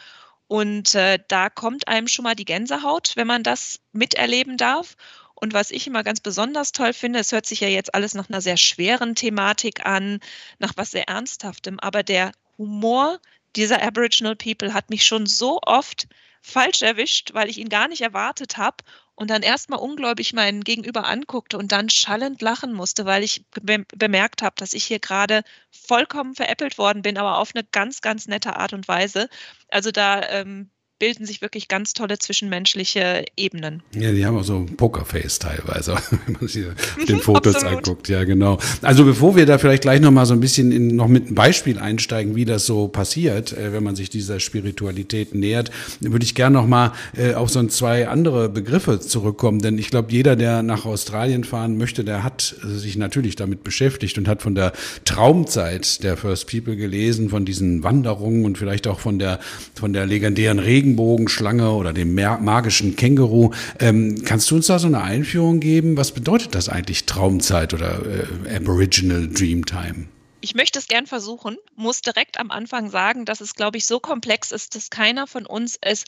Und 0.53 0.95
äh, 0.95 1.19
da 1.29 1.49
kommt 1.49 1.89
einem 1.89 2.09
schon 2.09 2.25
mal 2.25 2.35
die 2.35 2.45
Gänsehaut, 2.45 3.13
wenn 3.15 3.27
man 3.27 3.43
das 3.43 3.81
miterleben 3.93 4.59
darf. 4.59 4.97
Und 5.43 5.55
was 5.55 5.73
ich 5.73 5.89
immer 5.89 6.05
ganz 6.05 6.21
besonders 6.21 6.71
toll 6.71 6.93
finde, 6.93 7.19
es 7.19 7.33
hört 7.33 7.47
sich 7.47 7.59
ja 7.59 7.67
jetzt 7.67 7.97
alles 7.97 8.15
nach 8.15 8.29
einer 8.29 8.41
sehr 8.41 8.57
schweren 8.57 9.17
Thematik 9.17 9.85
an, 9.85 10.21
nach 10.61 10.75
was 10.77 10.93
sehr 10.93 11.09
Ernsthaftem, 11.09 11.81
aber 11.81 12.05
der 12.05 12.31
Humor 12.59 13.19
dieser 13.57 13.83
Aboriginal 13.83 14.37
People 14.37 14.73
hat 14.73 14.89
mich 14.89 15.05
schon 15.05 15.27
so 15.27 15.59
oft 15.67 16.07
falsch 16.43 16.83
erwischt, 16.83 17.35
weil 17.35 17.51
ich 17.51 17.59
ihn 17.59 17.69
gar 17.69 17.89
nicht 17.89 18.03
erwartet 18.03 18.57
habe 18.57 18.85
und 19.17 19.31
dann 19.31 19.43
erstmal 19.43 19.81
ungläubig 19.81 20.33
meinen 20.33 20.63
Gegenüber 20.63 21.09
anguckte 21.09 21.59
und 21.59 21.73
dann 21.73 21.91
schallend 21.91 22.41
lachen 22.41 22.73
musste, 22.73 23.05
weil 23.05 23.25
ich 23.25 23.45
be 23.51 23.85
bemerkt 23.97 24.43
habe, 24.43 24.55
dass 24.59 24.75
ich 24.75 24.85
hier 24.85 25.01
gerade 25.01 25.43
vollkommen 25.73 26.37
veräppelt 26.37 26.79
worden 26.79 27.03
bin, 27.03 27.19
aber 27.19 27.39
auf 27.39 27.51
eine 27.53 27.65
ganz, 27.65 28.01
ganz 28.01 28.29
nette 28.29 28.55
Art 28.55 28.75
und 28.75 28.87
Weise. 28.87 29.29
Also 29.67 29.91
da 29.91 30.23
ähm, 30.23 30.71
bilden 31.03 31.27
sich 31.27 31.43
wirklich 31.43 31.67
ganz 31.67 31.95
tolle 31.95 32.17
zwischenmenschliche 32.17 33.25
Ebenen. 33.37 33.83
Ja, 33.93 34.13
die 34.13 34.25
haben 34.25 34.39
auch 34.39 34.45
so 34.45 34.59
ein 34.59 34.77
Pokerface 34.77 35.41
teilweise, 35.41 35.97
wenn 36.27 36.37
man 36.39 36.47
sich 36.47 36.65
den 37.09 37.19
Fotos 37.19 37.65
anguckt. 37.65 38.09
Ja, 38.09 38.23
genau. 38.23 38.59
Also 38.83 39.05
bevor 39.05 39.35
wir 39.35 39.45
da 39.45 39.59
vielleicht 39.59 39.83
gleich 39.83 40.01
noch 40.01 40.13
mal 40.13 40.27
so 40.27 40.35
ein 40.35 40.39
bisschen 40.39 40.71
in, 40.71 40.95
noch 40.95 41.09
mit 41.09 41.27
einem 41.27 41.35
Beispiel 41.35 41.81
einsteigen, 41.81 42.37
wie 42.37 42.45
das 42.45 42.67
so 42.67 42.87
passiert, 42.87 43.53
äh, 43.53 43.73
wenn 43.73 43.83
man 43.83 43.97
sich 43.97 44.11
dieser 44.11 44.39
Spiritualität 44.39 45.35
nähert, 45.35 45.73
würde 45.99 46.25
ich 46.25 46.37
gerne 46.37 46.59
noch 46.59 46.69
mal 46.69 46.93
äh, 47.17 47.35
auf 47.35 47.51
so 47.51 47.61
zwei 47.67 48.07
andere 48.07 48.49
Begriffe 48.49 49.01
zurückkommen, 49.01 49.59
denn 49.59 49.79
ich 49.79 49.91
glaube, 49.91 50.13
jeder, 50.13 50.37
der 50.37 50.63
nach 50.63 50.85
Australien 50.85 51.43
fahren 51.43 51.79
möchte, 51.79 52.05
der 52.05 52.23
hat 52.23 52.55
sich 52.63 52.97
natürlich 52.97 53.35
damit 53.35 53.65
beschäftigt 53.65 54.19
und 54.19 54.29
hat 54.29 54.41
von 54.41 54.55
der 54.55 54.73
Traumzeit 55.05 56.05
der 56.05 56.17
First 56.17 56.49
People 56.49 56.77
gelesen, 56.77 57.29
von 57.29 57.45
diesen 57.45 57.83
Wanderungen 57.83 58.45
und 58.45 58.57
vielleicht 58.57 58.87
auch 58.87 59.01
von 59.01 59.19
der 59.19 59.41
von 59.75 59.93
der 59.93 60.07
legendären 60.07 60.61
Regen 60.61 60.92
Regenbogenschlange 60.93 61.73
oder 61.73 61.93
dem 61.93 62.15
magischen 62.15 62.97
Känguru. 62.97 63.53
Ähm, 63.79 64.23
kannst 64.25 64.51
du 64.51 64.57
uns 64.57 64.67
da 64.67 64.79
so 64.79 64.87
eine 64.87 65.03
Einführung 65.03 65.61
geben? 65.61 65.97
Was 65.97 66.13
bedeutet 66.13 66.55
das 66.55 66.69
eigentlich 66.69 67.07
Traumzeit 67.07 67.75
oder 67.75 68.03
äh, 68.47 68.57
Aboriginal 68.57 69.29
Dreamtime? 69.29 70.07
Ich 70.41 70.55
möchte 70.55 70.79
es 70.79 70.89
gern 70.89 71.07
versuchen, 71.07 71.57
muss 71.77 72.01
direkt 72.01 72.39
am 72.39 72.51
Anfang 72.51 72.91
sagen, 72.91 73.25
dass 73.25 73.41
es, 73.41 73.55
glaube 73.55 73.79
ich, 73.79 73.87
so 73.87 74.01
komplex 74.01 74.51
ist, 74.51 74.75
dass 74.75 74.91
keiner 74.91 75.27
von 75.27 75.47
uns 75.47 75.79
es 75.81 76.05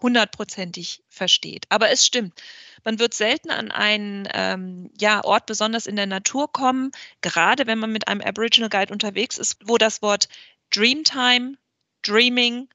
hundertprozentig 0.00 1.02
versteht. 1.08 1.64
Aber 1.70 1.90
es 1.90 2.06
stimmt. 2.06 2.40
Man 2.84 3.00
wird 3.00 3.14
selten 3.14 3.50
an 3.50 3.72
einen 3.72 4.28
ähm, 4.32 4.90
ja, 5.00 5.24
Ort 5.24 5.46
besonders 5.46 5.86
in 5.86 5.96
der 5.96 6.06
Natur 6.06 6.52
kommen, 6.52 6.92
gerade 7.22 7.66
wenn 7.66 7.78
man 7.78 7.90
mit 7.90 8.06
einem 8.06 8.20
Aboriginal 8.20 8.68
Guide 8.68 8.92
unterwegs 8.92 9.38
ist, 9.38 9.56
wo 9.64 9.78
das 9.78 10.02
Wort 10.02 10.28
Dreamtime, 10.70 11.54
Dreaming, 12.02 12.68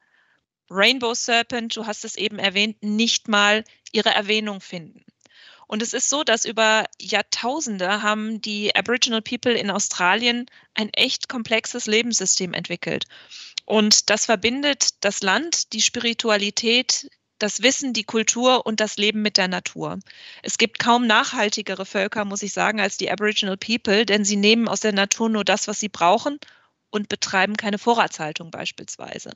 Rainbow 0.74 1.14
Serpent, 1.14 1.76
du 1.76 1.86
hast 1.86 2.04
es 2.04 2.16
eben 2.16 2.40
erwähnt, 2.40 2.82
nicht 2.82 3.28
mal 3.28 3.64
ihre 3.92 4.10
Erwähnung 4.10 4.60
finden. 4.60 5.06
Und 5.68 5.82
es 5.82 5.94
ist 5.94 6.10
so, 6.10 6.24
dass 6.24 6.46
über 6.46 6.86
Jahrtausende 7.00 8.02
haben 8.02 8.42
die 8.42 8.76
Aboriginal 8.76 9.22
People 9.22 9.54
in 9.54 9.72
Australien 9.72 10.46
ein 10.74 10.90
echt 10.94 11.30
komplexes 11.30 11.86
Lebenssystem 11.86 12.54
entwickelt. 12.54 13.06
Und 13.66 14.10
das 14.10 14.26
verbindet 14.26 15.04
das 15.04 15.22
Land, 15.22 15.74
die 15.74 15.82
Spiritualität, 15.82 17.10
das 17.40 17.62
Wissen, 17.62 17.94
die 17.94 18.04
Kultur 18.04 18.66
und 18.66 18.80
das 18.80 18.98
Leben 18.98 19.22
mit 19.22 19.38
der 19.38 19.48
Natur. 19.48 20.00
Es 20.44 20.58
gibt 20.58 20.80
kaum 20.80 21.08
nachhaltigere 21.08 21.86
Völker, 21.86 22.26
muss 22.26 22.44
ich 22.44 22.54
sagen, 22.54 22.80
als 22.80 22.98
die 22.98 23.10
Aboriginal 23.10 23.58
People, 23.58 24.06
denn 24.06 24.26
sie 24.26 24.36
nehmen 24.38 24.68
aus 24.68 24.82
der 24.82 24.94
Natur 24.94 25.30
nur 25.30 25.44
das, 25.44 25.68
was 25.68 25.80
sie 25.80 25.90
brauchen 25.90 26.40
und 26.90 27.10
betreiben 27.10 27.58
keine 27.58 27.80
Vorratshaltung 27.80 28.52
beispielsweise 28.52 29.32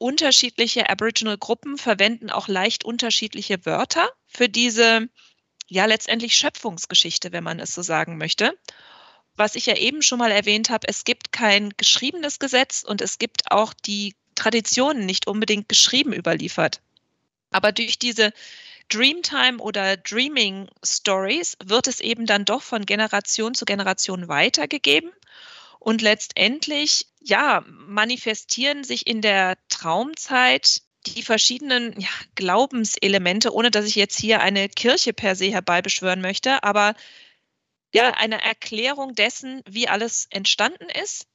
unterschiedliche 0.00 0.88
Aboriginal-Gruppen 0.88 1.76
verwenden 1.76 2.30
auch 2.30 2.48
leicht 2.48 2.84
unterschiedliche 2.84 3.64
Wörter 3.66 4.08
für 4.26 4.48
diese, 4.48 5.08
ja, 5.68 5.84
letztendlich 5.84 6.34
Schöpfungsgeschichte, 6.34 7.32
wenn 7.32 7.44
man 7.44 7.60
es 7.60 7.74
so 7.74 7.82
sagen 7.82 8.16
möchte. 8.16 8.58
Was 9.36 9.54
ich 9.54 9.66
ja 9.66 9.76
eben 9.76 10.02
schon 10.02 10.18
mal 10.18 10.32
erwähnt 10.32 10.70
habe, 10.70 10.88
es 10.88 11.04
gibt 11.04 11.32
kein 11.32 11.70
geschriebenes 11.76 12.38
Gesetz 12.38 12.82
und 12.82 13.02
es 13.02 13.18
gibt 13.18 13.50
auch 13.50 13.74
die 13.74 14.14
Traditionen 14.34 15.04
nicht 15.04 15.26
unbedingt 15.26 15.68
geschrieben 15.68 16.14
überliefert. 16.14 16.80
Aber 17.50 17.70
durch 17.70 17.98
diese 17.98 18.32
Dreamtime 18.88 19.58
oder 19.58 19.98
Dreaming 19.98 20.68
Stories 20.82 21.58
wird 21.62 21.86
es 21.88 22.00
eben 22.00 22.24
dann 22.24 22.46
doch 22.46 22.62
von 22.62 22.86
Generation 22.86 23.54
zu 23.54 23.66
Generation 23.66 24.28
weitergegeben. 24.28 25.12
Und 25.80 26.02
letztendlich, 26.02 27.06
ja, 27.20 27.64
manifestieren 27.66 28.84
sich 28.84 29.06
in 29.06 29.22
der 29.22 29.56
Traumzeit 29.68 30.82
die 31.06 31.22
verschiedenen 31.22 31.98
ja, 31.98 32.10
Glaubenselemente, 32.34 33.52
ohne 33.52 33.70
dass 33.70 33.86
ich 33.86 33.94
jetzt 33.94 34.18
hier 34.20 34.40
eine 34.40 34.68
Kirche 34.68 35.14
per 35.14 35.34
se 35.34 35.50
herbeibeschwören 35.50 36.20
möchte, 36.20 36.62
aber 36.62 36.94
ja, 37.94 38.10
eine 38.10 38.42
Erklärung 38.42 39.14
dessen, 39.14 39.62
wie 39.66 39.88
alles 39.88 40.26
entstanden 40.30 40.88
ist, 41.02 41.26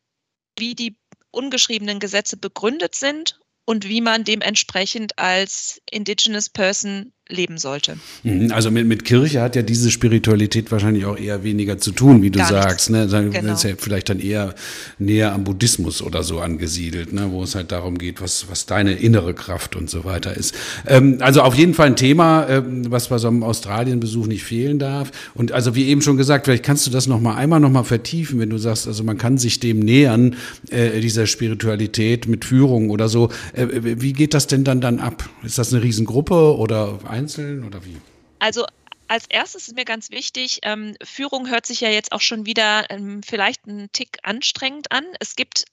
wie 0.57 0.75
die 0.75 0.95
ungeschriebenen 1.31 1.99
Gesetze 1.99 2.37
begründet 2.37 2.93
sind 2.93 3.39
und 3.65 3.89
wie 3.89 3.99
man 3.99 4.23
dementsprechend 4.23 5.17
als 5.17 5.81
Indigenous 5.89 6.49
Person 6.49 7.11
leben 7.27 7.57
sollte. 7.57 7.97
Mhm, 8.21 8.51
also 8.51 8.69
mit, 8.69 8.85
mit 8.85 9.03
Kirche 9.03 9.41
hat 9.41 9.55
ja 9.55 9.63
diese 9.63 9.89
Spiritualität 9.89 10.71
wahrscheinlich 10.71 11.05
auch 11.05 11.17
eher 11.17 11.43
weniger 11.43 11.79
zu 11.79 11.91
tun, 11.91 12.21
wie 12.21 12.29
du 12.29 12.37
Gar 12.37 12.49
sagst. 12.49 12.91
Ne? 12.91 13.07
Genau. 13.07 13.53
Ist 13.53 13.63
ja 13.63 13.71
vielleicht 13.77 14.09
dann 14.09 14.19
eher 14.19 14.53
näher 14.99 15.33
am 15.33 15.43
Buddhismus 15.43 16.03
oder 16.03 16.21
so 16.21 16.39
angesiedelt, 16.39 17.13
ne? 17.13 17.31
wo 17.31 17.41
es 17.41 17.55
halt 17.55 17.71
darum 17.71 17.97
geht, 17.97 18.21
was, 18.21 18.45
was 18.49 18.67
deine 18.67 18.93
innere 18.93 19.33
Kraft 19.33 19.75
und 19.75 19.89
so 19.89 20.05
weiter 20.05 20.37
ist. 20.37 20.53
Ähm, 20.85 21.17
also 21.19 21.41
auf 21.41 21.55
jeden 21.55 21.73
Fall 21.73 21.87
ein 21.87 21.95
Thema, 21.95 22.47
ähm, 22.47 22.91
was 22.91 23.07
bei 23.07 23.17
so 23.17 23.27
einem 23.27 23.41
Australienbesuch 23.41 24.27
nicht 24.27 24.43
fehlen 24.43 24.77
darf. 24.77 25.11
Und 25.33 25.51
also 25.51 25.73
wie 25.73 25.85
eben 25.85 26.03
schon 26.03 26.17
gesagt, 26.17 26.45
vielleicht 26.45 26.63
kannst 26.63 26.85
du 26.85 26.91
das 26.91 27.07
noch 27.07 27.19
mal 27.19 27.35
einmal 27.35 27.59
noch 27.59 27.71
mal 27.71 27.83
vertiefen, 27.83 28.39
wenn 28.39 28.51
du 28.51 28.59
sagst, 28.59 28.85
also 28.85 29.03
man 29.03 29.17
kann 29.17 29.39
sich 29.39 29.59
dem 29.59 29.79
nähern, 29.79 30.35
äh, 30.69 30.99
dieser 30.99 31.25
Spiritualität 31.25 32.27
mit 32.27 32.45
Führung 32.45 32.91
oder 32.91 33.09
so. 33.09 33.29
Äh, 33.53 33.67
wie 33.81 34.13
geht 34.13 34.35
das 34.35 34.45
denn 34.45 34.63
dann 34.63 34.79
dann 34.79 34.99
ab? 34.99 35.27
Ist 35.43 35.57
das 35.57 35.73
eine 35.73 35.81
Riesengruppe 35.81 36.55
oder 36.55 36.99
einzeln 37.15 37.63
oder 37.63 37.85
wie? 37.85 37.97
Also 38.39 38.65
als 39.07 39.25
erstes 39.27 39.67
ist 39.67 39.75
mir 39.75 39.85
ganz 39.85 40.09
wichtig, 40.11 40.59
ähm, 40.63 40.95
Führung 41.03 41.49
hört 41.49 41.65
sich 41.65 41.81
ja 41.81 41.89
jetzt 41.89 42.11
auch 42.11 42.21
schon 42.21 42.45
wieder 42.45 42.89
ähm, 42.89 43.21
vielleicht 43.23 43.67
einen 43.67 43.91
Tick 43.91 44.17
anstrengend 44.23 44.91
an. 44.91 45.05
Es 45.19 45.35
gibt 45.35 45.65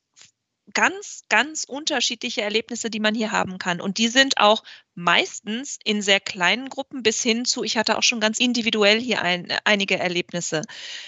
ganz, 0.75 1.23
ganz 1.29 1.65
unterschiedliche 1.65 2.43
Erlebnisse, 2.43 2.91
die 2.91 3.01
man 3.01 3.15
hier 3.15 3.33
haben 3.33 3.59
kann. 3.59 3.81
Und 3.81 3.99
die 3.99 4.09
sind 4.09 4.39
auch 4.39 4.63
meistens 4.95 5.79
in 5.85 6.03
sehr 6.03 6.21
kleinen 6.21 6.69
Gruppen 6.69 7.03
bis 7.03 7.23
hin 7.23 7.45
zu, 7.45 7.65
ich 7.65 7.77
hatte 7.77 7.99
auch 7.99 8.03
schon 8.03 8.21
ganz 8.21 8.39
individuell 8.39 9.01
hier 9.01 9.23
ein, 9.23 9.53
einige 9.65 9.99
Erlebnisse. 9.99 10.63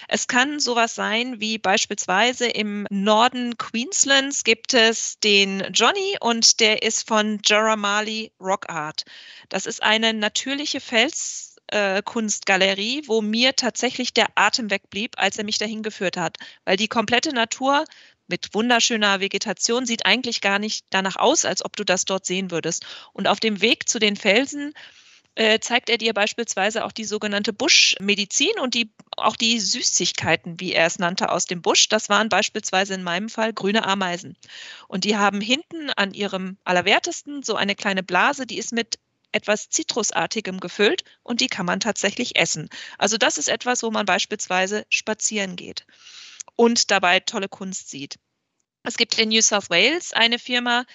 Es 0.07 0.27
kann 0.27 0.59
sowas 0.59 0.95
sein 0.95 1.39
wie 1.39 1.57
beispielsweise 1.57 2.47
im 2.47 2.85
Norden 2.89 3.57
Queenslands 3.57 4.43
gibt 4.43 4.73
es 4.73 5.19
den 5.19 5.63
Johnny 5.73 6.17
und 6.19 6.59
der 6.59 6.83
ist 6.83 7.07
von 7.07 7.39
Jaramali 7.45 8.31
Rock 8.39 8.69
Art. 8.69 9.03
Das 9.49 9.65
ist 9.65 9.81
eine 9.83 10.13
natürliche 10.13 10.79
Fels 10.79 11.55
Kunstgalerie, 12.05 13.01
wo 13.07 13.23
mir 13.23 13.55
tatsächlich 13.55 14.13
der 14.13 14.27
Atem 14.35 14.69
wegblieb, 14.69 15.15
als 15.17 15.39
er 15.39 15.45
mich 15.45 15.57
dahin 15.57 15.81
geführt 15.81 16.15
hat, 16.15 16.37
weil 16.63 16.77
die 16.77 16.87
komplette 16.87 17.33
Natur 17.33 17.85
mit 18.27 18.53
wunderschöner 18.53 19.19
Vegetation 19.19 19.85
sieht 19.85 20.05
eigentlich 20.05 20.41
gar 20.41 20.59
nicht 20.59 20.85
danach 20.89 21.15
aus, 21.15 21.45
als 21.45 21.63
ob 21.63 21.75
du 21.75 21.83
das 21.83 22.05
dort 22.05 22.25
sehen 22.25 22.51
würdest. 22.51 22.85
Und 23.13 23.27
auf 23.27 23.39
dem 23.39 23.61
Weg 23.61 23.87
zu 23.87 23.99
den 23.99 24.15
Felsen 24.15 24.73
äh, 25.35 25.59
zeigt 25.59 25.89
er 25.89 25.97
dir 25.97 26.13
beispielsweise 26.13 26.85
auch 26.85 26.91
die 26.91 27.03
sogenannte 27.03 27.53
Buschmedizin 27.53 28.57
und 28.61 28.73
die, 28.73 28.89
auch 29.17 29.35
die 29.35 29.59
Süßigkeiten, 29.59 30.59
wie 30.59 30.73
er 30.73 30.87
es 30.87 30.97
nannte, 30.97 31.29
aus 31.29 31.45
dem 31.45 31.61
Busch. 31.61 31.89
Das 31.89 32.09
waren 32.09 32.29
beispielsweise 32.29 32.93
in 32.93 33.03
meinem 33.03 33.29
Fall 33.29 33.53
grüne 33.53 33.85
Ameisen. 33.85 34.37
Und 34.87 35.03
die 35.03 35.17
haben 35.17 35.41
hinten 35.41 35.89
an 35.91 36.13
ihrem 36.13 36.57
Allerwertesten 36.63 37.43
so 37.43 37.55
eine 37.55 37.75
kleine 37.75 38.01
Blase, 38.01 38.45
die 38.45 38.57
ist 38.57 38.71
mit 38.71 38.97
etwas 39.33 39.69
Zitrusartigem 39.69 40.61
gefüllt 40.61 41.03
und 41.21 41.41
die 41.41 41.47
kann 41.47 41.65
man 41.65 41.81
tatsächlich 41.81 42.37
essen. 42.37 42.69
Also 42.97 43.17
das 43.17 43.37
ist 43.37 43.49
etwas, 43.49 43.83
wo 43.83 43.91
man 43.91 44.05
beispielsweise 44.05 44.85
spazieren 44.89 45.57
geht 45.57 45.85
und 46.55 46.91
dabei 46.91 47.19
tolle 47.19 47.49
Kunst 47.49 47.89
sieht. 47.89 48.17
Es 48.83 48.97
gibt 48.97 49.17
in 49.17 49.29
New 49.29 49.41
South 49.41 49.69
Wales 49.69 50.13
eine 50.13 50.39
Firma, 50.39 50.85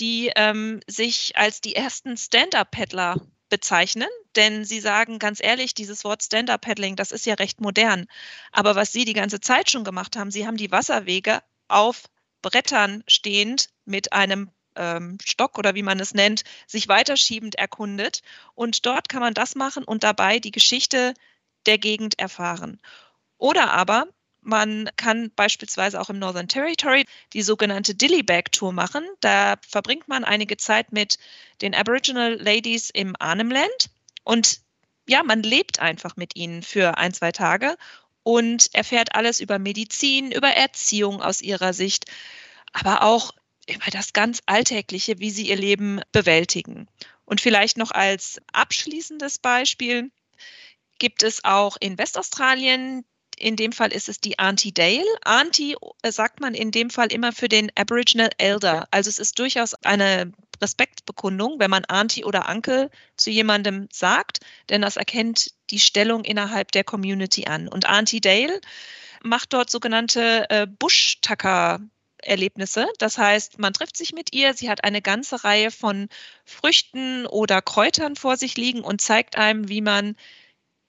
die 0.00 0.32
ähm, 0.34 0.80
sich 0.86 1.36
als 1.36 1.60
die 1.60 1.76
ersten 1.76 2.16
Stand-Up-Paddler 2.16 3.20
bezeichnen, 3.48 4.08
denn 4.34 4.64
sie 4.64 4.80
sagen 4.80 5.18
ganz 5.18 5.40
ehrlich, 5.42 5.74
dieses 5.74 6.02
Wort 6.04 6.22
Stand-Up-Paddling, 6.22 6.96
das 6.96 7.12
ist 7.12 7.26
ja 7.26 7.34
recht 7.34 7.60
modern. 7.60 8.06
Aber 8.50 8.74
was 8.74 8.92
sie 8.92 9.04
die 9.04 9.12
ganze 9.12 9.40
Zeit 9.40 9.70
schon 9.70 9.84
gemacht 9.84 10.16
haben, 10.16 10.30
sie 10.30 10.46
haben 10.46 10.56
die 10.56 10.72
Wasserwege 10.72 11.42
auf 11.68 12.04
Brettern 12.42 13.04
stehend 13.06 13.68
mit 13.84 14.12
einem 14.12 14.50
ähm, 14.76 15.18
Stock 15.24 15.58
oder 15.58 15.74
wie 15.74 15.82
man 15.82 16.00
es 16.00 16.14
nennt, 16.14 16.42
sich 16.66 16.88
weiterschiebend 16.88 17.54
erkundet. 17.54 18.22
Und 18.54 18.86
dort 18.86 19.08
kann 19.08 19.20
man 19.20 19.34
das 19.34 19.54
machen 19.54 19.84
und 19.84 20.02
dabei 20.02 20.40
die 20.40 20.50
Geschichte 20.50 21.14
der 21.66 21.78
Gegend 21.78 22.18
erfahren. 22.18 22.80
Oder 23.38 23.72
aber 23.72 24.08
man 24.44 24.90
kann 24.96 25.30
beispielsweise 25.34 26.00
auch 26.00 26.10
im 26.10 26.18
Northern 26.18 26.48
Territory 26.48 27.04
die 27.32 27.42
sogenannte 27.42 27.94
Dillybag 27.94 28.44
Tour 28.52 28.72
machen. 28.72 29.04
Da 29.20 29.56
verbringt 29.66 30.08
man 30.08 30.24
einige 30.24 30.56
Zeit 30.56 30.92
mit 30.92 31.18
den 31.60 31.74
Aboriginal 31.74 32.34
Ladies 32.34 32.90
im 32.90 33.14
Arnhemland 33.18 33.90
und 34.22 34.60
ja, 35.06 35.22
man 35.22 35.42
lebt 35.42 35.80
einfach 35.80 36.16
mit 36.16 36.34
ihnen 36.34 36.62
für 36.62 36.96
ein, 36.96 37.12
zwei 37.12 37.30
Tage 37.32 37.76
und 38.22 38.74
erfährt 38.74 39.14
alles 39.14 39.40
über 39.40 39.58
Medizin, 39.58 40.32
über 40.32 40.48
Erziehung 40.48 41.20
aus 41.20 41.42
ihrer 41.42 41.74
Sicht, 41.74 42.06
aber 42.72 43.02
auch 43.02 43.32
über 43.68 43.90
das 43.90 44.12
ganz 44.12 44.42
Alltägliche, 44.46 45.18
wie 45.18 45.30
sie 45.30 45.48
ihr 45.48 45.56
Leben 45.56 46.00
bewältigen. 46.12 46.88
Und 47.24 47.40
vielleicht 47.40 47.76
noch 47.76 47.90
als 47.90 48.40
abschließendes 48.52 49.38
Beispiel 49.38 50.10
gibt 50.98 51.22
es 51.22 51.44
auch 51.44 51.76
in 51.80 51.98
Westaustralien 51.98 53.04
in 53.38 53.56
dem 53.56 53.72
Fall 53.72 53.92
ist 53.92 54.08
es 54.08 54.20
die 54.20 54.38
Auntie 54.38 54.72
Dale. 54.72 55.04
Auntie 55.24 55.76
äh, 56.02 56.12
sagt 56.12 56.40
man 56.40 56.54
in 56.54 56.70
dem 56.70 56.90
Fall 56.90 57.12
immer 57.12 57.32
für 57.32 57.48
den 57.48 57.70
Aboriginal 57.74 58.30
Elder. 58.38 58.88
Also 58.90 59.10
es 59.10 59.18
ist 59.18 59.38
durchaus 59.38 59.74
eine 59.84 60.32
Respektbekundung, 60.60 61.58
wenn 61.58 61.70
man 61.70 61.84
Auntie 61.88 62.24
oder 62.24 62.48
Uncle 62.48 62.90
zu 63.16 63.30
jemandem 63.30 63.88
sagt, 63.92 64.40
denn 64.68 64.82
das 64.82 64.96
erkennt 64.96 65.52
die 65.70 65.80
Stellung 65.80 66.24
innerhalb 66.24 66.72
der 66.72 66.84
Community 66.84 67.46
an. 67.46 67.68
Und 67.68 67.88
Auntie 67.88 68.20
Dale 68.20 68.60
macht 69.22 69.52
dort 69.52 69.70
sogenannte 69.70 70.46
äh, 70.50 70.66
Bush-Tucker 70.66 71.80
Erlebnisse. 72.18 72.88
Das 72.98 73.18
heißt, 73.18 73.58
man 73.58 73.72
trifft 73.72 73.96
sich 73.96 74.12
mit 74.12 74.34
ihr, 74.34 74.54
sie 74.54 74.70
hat 74.70 74.84
eine 74.84 75.02
ganze 75.02 75.44
Reihe 75.44 75.70
von 75.70 76.08
Früchten 76.44 77.26
oder 77.26 77.62
Kräutern 77.62 78.16
vor 78.16 78.36
sich 78.36 78.56
liegen 78.56 78.80
und 78.80 79.00
zeigt 79.00 79.36
einem, 79.36 79.68
wie 79.68 79.80
man 79.80 80.16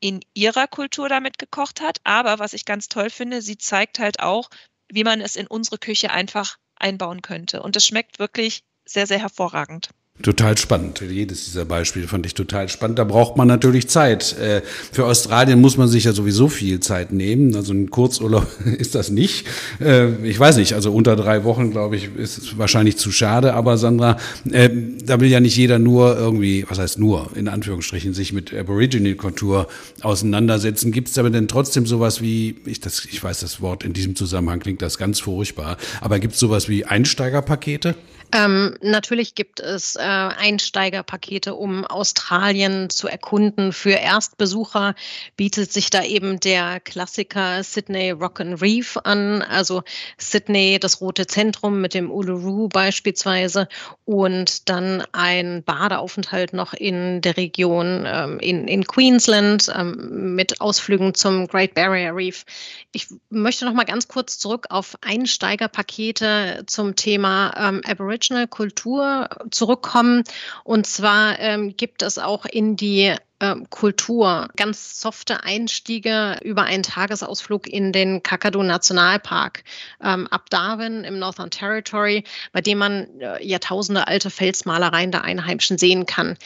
in 0.05 0.19
ihrer 0.35 0.67
Kultur 0.67 1.09
damit 1.09 1.39
gekocht 1.39 1.81
hat. 1.81 1.97
Aber 2.03 2.37
was 2.37 2.53
ich 2.53 2.65
ganz 2.65 2.89
toll 2.89 3.09
finde, 3.09 3.41
sie 3.41 3.57
zeigt 3.57 3.97
halt 3.97 4.19
auch, 4.19 4.51
wie 4.87 5.03
man 5.03 5.19
es 5.19 5.35
in 5.35 5.47
unsere 5.47 5.79
Küche 5.79 6.11
einfach 6.11 6.59
einbauen 6.75 7.23
könnte. 7.23 7.63
Und 7.63 7.75
es 7.75 7.87
schmeckt 7.87 8.19
wirklich 8.19 8.63
sehr, 8.85 9.07
sehr 9.07 9.17
hervorragend. 9.17 9.89
Total 10.23 10.57
spannend. 10.57 11.01
Jedes 11.01 11.43
dieser 11.43 11.65
Beispiele 11.65 12.07
fand 12.07 12.25
ich 12.25 12.33
total 12.33 12.69
spannend. 12.69 12.97
Da 12.97 13.03
braucht 13.03 13.35
man 13.35 13.49
natürlich 13.49 13.89
Zeit. 13.89 14.37
Äh, 14.39 14.61
für 14.63 15.05
Australien 15.05 15.59
muss 15.59 15.75
man 15.75 15.89
sich 15.89 16.05
ja 16.05 16.13
sowieso 16.13 16.47
viel 16.47 16.79
Zeit 16.79 17.11
nehmen. 17.11 17.53
Also 17.53 17.73
ein 17.73 17.89
Kurzurlaub 17.89 18.47
ist 18.77 18.95
das 18.95 19.09
nicht. 19.09 19.45
Äh, 19.81 20.15
ich 20.25 20.39
weiß 20.39 20.55
nicht, 20.55 20.73
also 20.73 20.93
unter 20.93 21.17
drei 21.17 21.43
Wochen, 21.43 21.71
glaube 21.71 21.97
ich, 21.97 22.15
ist 22.15 22.37
es 22.37 22.57
wahrscheinlich 22.57 22.95
zu 22.95 23.11
schade. 23.11 23.55
Aber 23.55 23.77
Sandra, 23.77 24.15
äh, 24.49 24.69
da 25.03 25.19
will 25.19 25.29
ja 25.29 25.41
nicht 25.41 25.57
jeder 25.57 25.79
nur 25.79 26.17
irgendwie, 26.17 26.65
was 26.69 26.79
heißt 26.79 26.97
nur, 26.97 27.31
in 27.35 27.49
Anführungsstrichen, 27.49 28.13
sich 28.13 28.31
mit 28.31 28.53
Aboriginal-Kultur 28.53 29.67
auseinandersetzen. 30.01 30.93
Gibt 30.93 31.09
es 31.09 31.17
aber 31.17 31.29
denn 31.29 31.49
trotzdem 31.49 31.85
sowas 31.85 32.21
wie, 32.21 32.55
ich, 32.65 32.79
das, 32.79 33.03
ich 33.03 33.21
weiß 33.21 33.41
das 33.41 33.59
Wort 33.59 33.83
in 33.83 33.91
diesem 33.91 34.15
Zusammenhang 34.15 34.61
klingt 34.61 34.81
das 34.81 34.97
ganz 34.97 35.19
furchtbar, 35.19 35.75
aber 35.99 36.19
gibt 36.19 36.35
es 36.35 36.39
sowas 36.39 36.69
wie 36.69 36.85
Einsteigerpakete? 36.85 37.95
Ähm, 38.35 38.75
natürlich 38.81 39.33
gibt 39.33 39.61
es 39.61 39.95
äh, 39.95 40.01
Einsteigerpakete, 40.01 41.55
um 41.55 41.85
Australien 41.85 42.89
zu 42.89 43.07
erkunden. 43.07 43.71
Für 43.71 43.91
Erstbesucher 43.91 44.93
bietet 45.37 45.71
sich 45.71 45.89
da 45.89 46.03
eben 46.03 46.41
der 46.41 46.81
Klassiker 46.81 47.63
Sydney 47.63 48.11
Rock 48.11 48.41
and 48.41 48.61
Reef 48.61 48.97
an, 49.05 49.41
also 49.41 49.83
Sydney, 50.17 50.79
das 50.81 50.99
rote 50.99 51.27
Zentrum 51.27 51.79
mit 51.79 51.93
dem 51.93 52.11
Uluru 52.11 52.67
beispielsweise 52.67 53.69
und 54.03 54.67
dann 54.67 55.05
ein 55.13 55.63
Badeaufenthalt 55.63 56.51
noch 56.51 56.73
in 56.73 57.21
der 57.21 57.37
Region 57.37 58.03
ähm, 58.05 58.39
in, 58.39 58.67
in 58.67 58.85
Queensland 58.85 59.71
ähm, 59.73 60.35
mit 60.35 60.59
Ausflügen 60.59 61.13
zum 61.13 61.47
Great 61.47 61.73
Barrier 61.73 62.13
Reef. 62.13 62.43
Ich 62.91 63.07
möchte 63.29 63.63
noch 63.63 63.73
mal 63.73 63.85
ganz 63.85 64.09
kurz 64.09 64.39
zurück 64.39 64.65
auf 64.71 64.97
Einsteigerpakete 64.99 66.63
zum 66.65 66.97
Thema 66.97 67.53
ähm, 67.57 67.81
Aboriginal 67.85 68.24
Aboriginal 68.25 68.47
Kultur 68.47 69.29
zurückkommen. 69.51 70.23
Und 70.63 70.87
zwar 70.87 71.39
ähm, 71.39 71.75
gibt 71.77 72.01
es 72.01 72.17
auch 72.17 72.45
in 72.45 72.75
die 72.75 73.15
ähm, 73.39 73.69
Kultur, 73.69 74.47
ganz 74.55 74.99
softe 74.99 75.43
Einstiege 75.43 76.39
über 76.41 76.63
einen 76.63 76.83
Tagesausflug 76.83 77.67
in 77.67 77.91
den 77.91 78.23
Kakadu 78.23 78.63
Nationalpark 78.63 79.63
ähm, 80.01 80.27
ab 80.27 80.49
Darwin 80.49 81.03
im 81.03 81.19
Northern 81.19 81.51
Territory, 81.51 82.23
bei 82.53 82.61
dem 82.61 82.77
man 82.77 83.07
äh, 83.19 83.45
Jahrtausende 83.45 84.07
alte 84.07 84.29
Felsmalereien 84.29 85.11
der 85.11 85.23
Einheimischen 85.23 85.77
sehen 85.77 86.05
kann. 86.05 86.37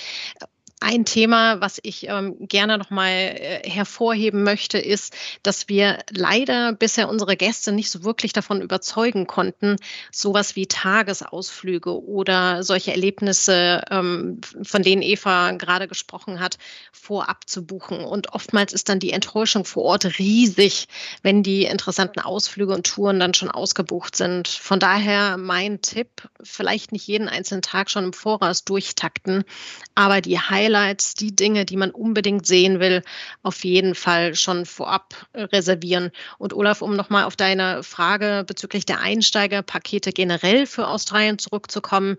Ein 0.82 1.04
Thema, 1.04 1.60
was 1.60 1.78
ich 1.84 2.08
ähm, 2.08 2.38
gerne 2.40 2.78
noch 2.78 2.90
mal 2.90 3.10
äh, 3.10 3.70
hervorheben 3.70 4.44
möchte, 4.44 4.78
ist, 4.78 5.14
dass 5.44 5.68
wir 5.68 6.00
leider 6.10 6.72
bisher 6.72 7.10
unsere 7.10 7.36
Gäste 7.36 7.74
nicht 7.74 7.92
so 7.92 8.06
wirklich 8.06 8.32
davon 8.32 8.62
überzeugen 8.62 9.28
konnten, 9.28 9.76
sowas 10.10 10.56
wie 10.56 10.68
Tagesausflüge 10.68 12.02
oder 12.02 12.64
solche 12.64 12.92
Erlebnisse, 12.92 13.84
ähm, 13.92 14.40
von 14.64 14.82
denen 14.82 15.02
Eva 15.02 15.52
gerade 15.52 15.90
gesprochen 15.90 16.40
hat, 16.40 16.58
vorab 16.94 17.50
zu 17.50 17.66
buchen. 17.66 18.06
Und 18.06 18.32
oftmals 18.32 18.72
ist 18.72 18.88
dann 18.88 19.00
die 19.00 19.12
Enttäuschung 19.12 19.66
vor 19.66 19.84
Ort 19.84 20.18
riesig, 20.18 20.88
wenn 21.24 21.44
die 21.44 21.66
interessanten 21.66 22.22
Ausflüge 22.22 22.74
und 22.74 22.88
Touren 22.88 23.20
dann 23.20 23.34
schon 23.34 23.52
ausgebucht 23.52 24.16
sind. 24.16 24.48
Von 24.48 24.80
daher 24.80 25.36
mein 25.36 25.82
Tipp, 25.82 26.30
vielleicht 26.42 26.94
nicht 26.94 27.06
jeden 27.06 27.28
einzelnen 27.28 27.64
Tag 27.64 27.90
schon 27.90 28.06
im 28.06 28.14
Voraus 28.14 28.64
durchtakten, 28.64 29.44
aber 29.94 30.22
die 30.22 30.40
Highlights 30.40 30.69
Highlights, 30.70 31.16
die 31.16 31.36
Dinge, 31.36 31.66
die 31.66 31.78
man 31.78 31.90
unbedingt 31.90 32.46
sehen 32.46 32.80
will, 32.80 33.02
auf 33.42 33.64
jeden 33.64 33.96
Fall 33.96 34.36
schon 34.36 34.68
vorab 34.68 35.16
reservieren. 35.34 36.12
Und 36.38 36.54
Olaf, 36.54 36.84
um 36.84 36.96
nochmal 36.96 37.24
auf 37.24 37.36
deine 37.36 37.82
Frage 37.82 38.44
bezüglich 38.46 38.86
der 38.86 39.02
Einsteigerpakete 39.02 40.12
generell 40.12 40.68
für 40.68 40.88
Australien 40.88 41.40
zurückzukommen. 41.40 42.18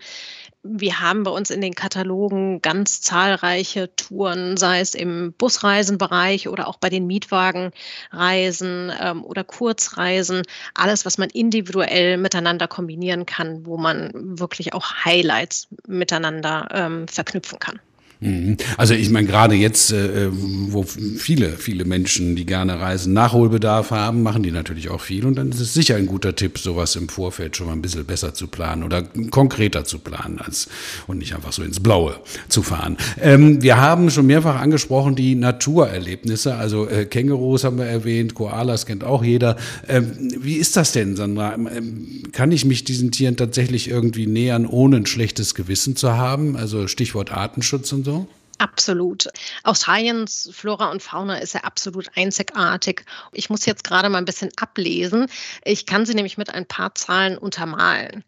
Wir 0.62 1.00
haben 1.00 1.22
bei 1.22 1.30
uns 1.30 1.50
in 1.50 1.60
den 1.60 1.74
Katalogen 1.74 2.60
ganz 2.60 3.00
zahlreiche 3.00 3.94
Touren, 3.94 4.56
sei 4.56 4.80
es 4.80 4.94
im 4.94 5.32
Busreisenbereich 5.38 6.48
oder 6.48 6.66
auch 6.66 6.76
bei 6.76 6.90
den 6.90 7.06
Mietwagenreisen 7.06 8.92
ähm, 9.00 9.24
oder 9.24 9.44
Kurzreisen. 9.44 10.42
Alles, 10.74 11.06
was 11.06 11.18
man 11.18 11.30
individuell 11.30 12.16
miteinander 12.18 12.66
kombinieren 12.66 13.26
kann, 13.26 13.64
wo 13.64 13.78
man 13.78 14.10
wirklich 14.12 14.74
auch 14.74 15.04
Highlights 15.04 15.68
miteinander 15.86 16.68
ähm, 16.72 17.08
verknüpfen 17.08 17.60
kann. 17.60 17.80
Mhm. 18.20 18.58
Also 18.76 18.92
ich 18.94 19.08
meine, 19.10 19.26
gerade 19.26 19.54
jetzt, 19.54 19.92
äh, 19.92 20.28
wo 20.30 20.82
viele, 20.82 21.52
viele 21.52 21.86
Menschen, 21.86 22.36
die 22.36 22.44
gerne 22.44 22.78
reisen, 22.78 23.14
Nachholbedarf 23.14 23.90
haben, 23.90 24.22
machen 24.22 24.42
die 24.42 24.50
natürlich 24.50 24.90
auch 24.90 25.00
viel. 25.00 25.24
Und 25.24 25.36
dann 25.36 25.50
ist 25.50 25.60
es 25.60 25.72
sicher 25.72 25.96
ein 25.96 26.06
guter 26.06 26.36
Tipp, 26.36 26.58
sowas 26.58 26.96
im 26.96 27.08
Vorfeld 27.08 27.56
schon 27.56 27.66
mal 27.66 27.72
ein 27.72 27.82
bisschen 27.82 28.04
besser 28.04 28.34
zu 28.34 28.46
planen 28.46 28.82
oder 28.82 29.02
konkreter 29.30 29.84
zu 29.84 29.98
planen 29.98 30.38
als 30.38 30.68
und 31.06 31.18
nicht 31.18 31.34
einfach 31.34 31.52
so 31.52 31.62
ins 31.62 31.80
Blaue 31.80 32.16
zu 32.48 32.62
fahren. 32.62 32.98
Ähm, 33.20 33.62
wir 33.62 33.80
haben 33.80 34.10
schon 34.10 34.26
mehrfach 34.26 34.60
angesprochen 34.60 35.16
die 35.16 35.34
Naturerlebnisse. 35.34 36.56
Also 36.56 36.88
äh, 36.88 37.06
Kängurus 37.06 37.64
haben 37.64 37.78
wir 37.78 37.86
erwähnt, 37.86 38.34
Koalas 38.34 38.84
kennt 38.84 39.02
auch 39.02 39.24
jeder. 39.24 39.56
Ähm, 39.88 40.12
wie 40.38 40.56
ist 40.56 40.76
das 40.76 40.92
denn, 40.92 41.16
Sandra? 41.16 41.54
Ähm, 41.54 42.24
kann 42.32 42.52
ich 42.52 42.66
mich 42.66 42.84
diesen 42.84 43.12
Tieren 43.12 43.36
tatsächlich 43.38 43.88
irgendwie 43.88 44.26
nähern, 44.26 44.66
ohne 44.66 44.98
ein 44.98 45.06
schlechtes 45.06 45.54
Gewissen 45.54 45.96
zu 45.96 46.12
haben? 46.12 46.54
Also 46.56 46.86
Stichwort 46.86 47.32
Artenschutz 47.32 47.92
und 47.92 48.04
so 48.04 48.09
so? 48.10 48.26
Absolut. 48.60 49.26
Australiens 49.62 50.50
Flora 50.52 50.90
und 50.90 51.02
Fauna 51.02 51.38
ist 51.38 51.54
ja 51.54 51.62
absolut 51.62 52.10
einzigartig. 52.14 53.06
Ich 53.32 53.48
muss 53.48 53.64
jetzt 53.64 53.84
gerade 53.84 54.10
mal 54.10 54.18
ein 54.18 54.26
bisschen 54.26 54.50
ablesen. 54.60 55.28
Ich 55.64 55.86
kann 55.86 56.04
sie 56.04 56.12
nämlich 56.12 56.36
mit 56.36 56.52
ein 56.52 56.66
paar 56.66 56.94
Zahlen 56.94 57.38
untermalen. 57.38 58.22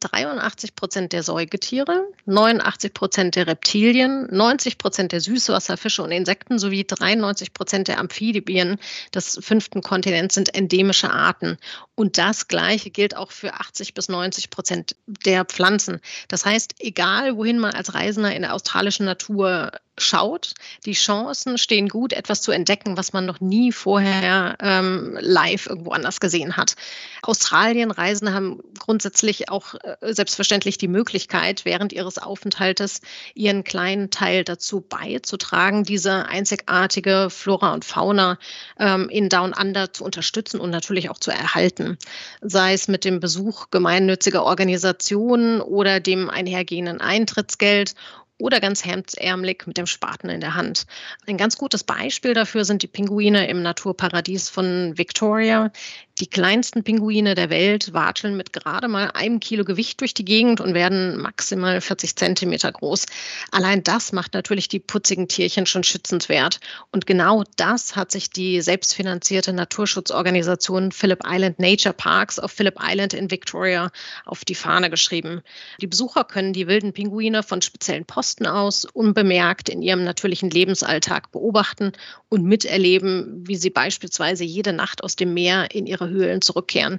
83 0.00 0.74
Prozent 0.74 1.12
der 1.12 1.22
Säugetiere, 1.22 2.08
89 2.26 2.92
Prozent 2.92 3.36
der 3.36 3.46
Reptilien, 3.46 4.26
90 4.32 4.78
Prozent 4.78 5.12
der 5.12 5.20
Süßwasserfische 5.20 6.02
und 6.02 6.10
Insekten 6.10 6.58
sowie 6.58 6.84
93 6.84 7.52
Prozent 7.52 7.86
der 7.86 8.00
Amphibien 8.00 8.78
des 9.14 9.38
fünften 9.40 9.82
Kontinents 9.82 10.34
sind 10.34 10.56
endemische 10.56 11.12
Arten. 11.12 11.56
Und 11.98 12.16
das 12.16 12.46
Gleiche 12.46 12.90
gilt 12.90 13.16
auch 13.16 13.32
für 13.32 13.54
80 13.54 13.92
bis 13.92 14.08
90 14.08 14.50
Prozent 14.50 14.94
der 15.08 15.44
Pflanzen. 15.44 16.00
Das 16.28 16.46
heißt, 16.46 16.76
egal 16.78 17.36
wohin 17.36 17.58
man 17.58 17.74
als 17.74 17.92
Reisender 17.92 18.32
in 18.32 18.42
der 18.42 18.54
australischen 18.54 19.04
Natur 19.04 19.72
schaut. 19.98 20.54
Die 20.84 20.92
Chancen 20.92 21.58
stehen 21.58 21.88
gut, 21.88 22.12
etwas 22.12 22.42
zu 22.42 22.52
entdecken, 22.52 22.96
was 22.96 23.12
man 23.12 23.26
noch 23.26 23.40
nie 23.40 23.72
vorher 23.72 24.56
ähm, 24.60 25.16
live 25.20 25.66
irgendwo 25.66 25.90
anders 25.90 26.20
gesehen 26.20 26.56
hat. 26.56 26.74
Australienreisende 27.22 28.32
haben 28.32 28.60
grundsätzlich 28.78 29.48
auch 29.50 29.74
äh, 29.74 30.12
selbstverständlich 30.12 30.78
die 30.78 30.88
Möglichkeit, 30.88 31.64
während 31.64 31.92
ihres 31.92 32.18
Aufenthaltes 32.18 33.00
ihren 33.34 33.64
kleinen 33.64 34.10
Teil 34.10 34.44
dazu 34.44 34.80
beizutragen, 34.80 35.84
diese 35.84 36.26
einzigartige 36.26 37.28
Flora 37.30 37.72
und 37.72 37.84
Fauna 37.84 38.38
ähm, 38.78 39.08
in 39.08 39.28
Down 39.28 39.52
Under 39.52 39.92
zu 39.92 40.04
unterstützen 40.04 40.60
und 40.60 40.70
natürlich 40.70 41.10
auch 41.10 41.18
zu 41.18 41.30
erhalten. 41.30 41.98
Sei 42.40 42.72
es 42.72 42.88
mit 42.88 43.04
dem 43.04 43.20
Besuch 43.20 43.70
gemeinnütziger 43.70 44.44
Organisationen 44.44 45.60
oder 45.60 46.00
dem 46.00 46.30
einhergehenden 46.30 47.00
Eintrittsgeld 47.00 47.94
oder 48.38 48.60
ganz 48.60 48.84
hemdsärmelig 48.84 49.66
mit 49.66 49.76
dem 49.76 49.86
Spaten 49.86 50.28
in 50.28 50.40
der 50.40 50.54
Hand. 50.54 50.86
Ein 51.26 51.36
ganz 51.36 51.56
gutes 51.58 51.84
Beispiel 51.84 52.34
dafür 52.34 52.64
sind 52.64 52.82
die 52.82 52.86
Pinguine 52.86 53.48
im 53.48 53.62
Naturparadies 53.62 54.48
von 54.48 54.96
Victoria. 54.96 55.72
Die 56.20 56.26
kleinsten 56.26 56.82
Pinguine 56.82 57.36
der 57.36 57.48
Welt 57.48 57.92
watscheln 57.92 58.36
mit 58.36 58.52
gerade 58.52 58.88
mal 58.88 59.12
einem 59.12 59.38
Kilo 59.38 59.64
Gewicht 59.64 60.00
durch 60.00 60.14
die 60.14 60.24
Gegend 60.24 60.60
und 60.60 60.74
werden 60.74 61.16
maximal 61.16 61.80
40 61.80 62.16
Zentimeter 62.16 62.72
groß. 62.72 63.06
Allein 63.52 63.84
das 63.84 64.10
macht 64.10 64.34
natürlich 64.34 64.66
die 64.66 64.80
putzigen 64.80 65.28
Tierchen 65.28 65.64
schon 65.64 65.84
schützenswert. 65.84 66.58
Und 66.90 67.06
genau 67.06 67.44
das 67.54 67.94
hat 67.94 68.10
sich 68.10 68.30
die 68.30 68.60
selbstfinanzierte 68.60 69.52
Naturschutzorganisation 69.52 70.90
Phillip 70.90 71.20
Island 71.24 71.60
Nature 71.60 71.94
Parks 71.94 72.40
auf 72.40 72.50
Phillip 72.50 72.80
Island 72.82 73.14
in 73.14 73.30
Victoria 73.30 73.92
auf 74.24 74.44
die 74.44 74.56
Fahne 74.56 74.90
geschrieben. 74.90 75.42
Die 75.80 75.86
Besucher 75.86 76.24
können 76.24 76.52
die 76.52 76.66
wilden 76.66 76.92
Pinguine 76.92 77.44
von 77.44 77.62
speziellen 77.62 78.06
Posten 78.06 78.46
aus 78.46 78.84
unbemerkt 78.84 79.68
in 79.68 79.82
ihrem 79.82 80.02
natürlichen 80.02 80.50
Lebensalltag 80.50 81.30
beobachten 81.30 81.92
und 82.28 82.42
miterleben, 82.42 83.46
wie 83.46 83.56
sie 83.56 83.70
beispielsweise 83.70 84.42
jede 84.42 84.72
Nacht 84.72 85.04
aus 85.04 85.14
dem 85.14 85.32
Meer 85.32 85.68
in 85.72 85.86
ihre 85.86 86.07
Höhlen 86.08 86.42
zurückkehren. 86.42 86.98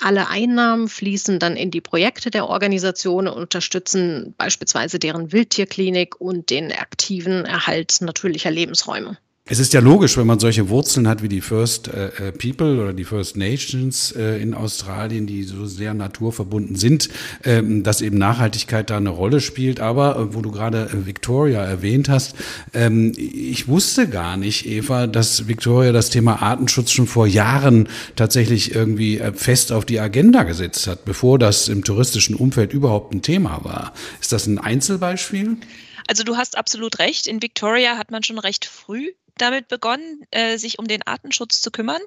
Alle 0.00 0.28
Einnahmen 0.28 0.88
fließen 0.88 1.38
dann 1.38 1.56
in 1.56 1.70
die 1.70 1.80
Projekte 1.80 2.30
der 2.30 2.48
Organisation 2.48 3.28
und 3.28 3.36
unterstützen 3.36 4.34
beispielsweise 4.36 4.98
deren 4.98 5.32
Wildtierklinik 5.32 6.20
und 6.20 6.50
den 6.50 6.72
aktiven 6.72 7.44
Erhalt 7.44 8.00
natürlicher 8.00 8.50
Lebensräume. 8.50 9.18
Es 9.46 9.58
ist 9.58 9.74
ja 9.74 9.80
logisch, 9.80 10.16
wenn 10.16 10.26
man 10.26 10.38
solche 10.38 10.70
Wurzeln 10.70 11.06
hat 11.06 11.22
wie 11.22 11.28
die 11.28 11.42
First 11.42 11.88
äh, 11.88 12.06
äh, 12.06 12.32
People 12.32 12.82
oder 12.82 12.94
die 12.94 13.04
First 13.04 13.36
Nations 13.36 14.10
äh, 14.12 14.40
in 14.40 14.54
Australien, 14.54 15.26
die 15.26 15.42
so 15.42 15.66
sehr 15.66 15.92
naturverbunden 15.92 16.76
sind, 16.76 17.10
ähm, 17.44 17.82
dass 17.82 18.00
eben 18.00 18.16
Nachhaltigkeit 18.16 18.88
da 18.88 18.96
eine 18.96 19.10
Rolle 19.10 19.42
spielt. 19.42 19.80
Aber 19.80 20.16
äh, 20.16 20.34
wo 20.34 20.40
du 20.40 20.50
gerade 20.50 20.84
äh, 20.84 21.04
Victoria 21.04 21.62
erwähnt 21.62 22.08
hast, 22.08 22.36
ähm, 22.72 23.12
ich 23.18 23.68
wusste 23.68 24.08
gar 24.08 24.38
nicht, 24.38 24.64
Eva, 24.64 25.06
dass 25.06 25.46
Victoria 25.46 25.92
das 25.92 26.08
Thema 26.08 26.40
Artenschutz 26.40 26.92
schon 26.92 27.06
vor 27.06 27.26
Jahren 27.26 27.90
tatsächlich 28.16 28.74
irgendwie 28.74 29.18
äh, 29.18 29.34
fest 29.34 29.72
auf 29.72 29.84
die 29.84 30.00
Agenda 30.00 30.44
gesetzt 30.44 30.86
hat, 30.86 31.04
bevor 31.04 31.38
das 31.38 31.68
im 31.68 31.84
touristischen 31.84 32.34
Umfeld 32.34 32.72
überhaupt 32.72 33.12
ein 33.12 33.20
Thema 33.20 33.62
war. 33.62 33.92
Ist 34.22 34.32
das 34.32 34.46
ein 34.46 34.58
Einzelbeispiel? 34.58 35.58
Also 36.06 36.22
du 36.22 36.38
hast 36.38 36.56
absolut 36.56 36.98
recht. 36.98 37.26
In 37.26 37.42
Victoria 37.42 37.98
hat 37.98 38.10
man 38.10 38.22
schon 38.22 38.38
recht 38.38 38.64
früh 38.64 39.10
damit 39.36 39.68
begonnen, 39.68 40.26
äh, 40.30 40.58
sich 40.58 40.78
um 40.78 40.86
den 40.86 41.06
Artenschutz 41.06 41.60
zu 41.60 41.70
kümmern. 41.70 42.00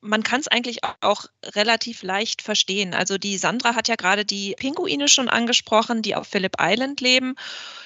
Man 0.00 0.22
kann 0.22 0.40
es 0.40 0.48
eigentlich 0.48 0.80
auch 1.00 1.26
relativ 1.44 2.02
leicht 2.02 2.42
verstehen. 2.42 2.94
Also 2.94 3.18
die 3.18 3.38
Sandra 3.38 3.74
hat 3.74 3.88
ja 3.88 3.96
gerade 3.96 4.24
die 4.24 4.54
Pinguine 4.58 5.08
schon 5.08 5.28
angesprochen, 5.28 6.02
die 6.02 6.14
auf 6.14 6.26
Phillip 6.26 6.56
Island 6.60 7.00
leben. 7.00 7.36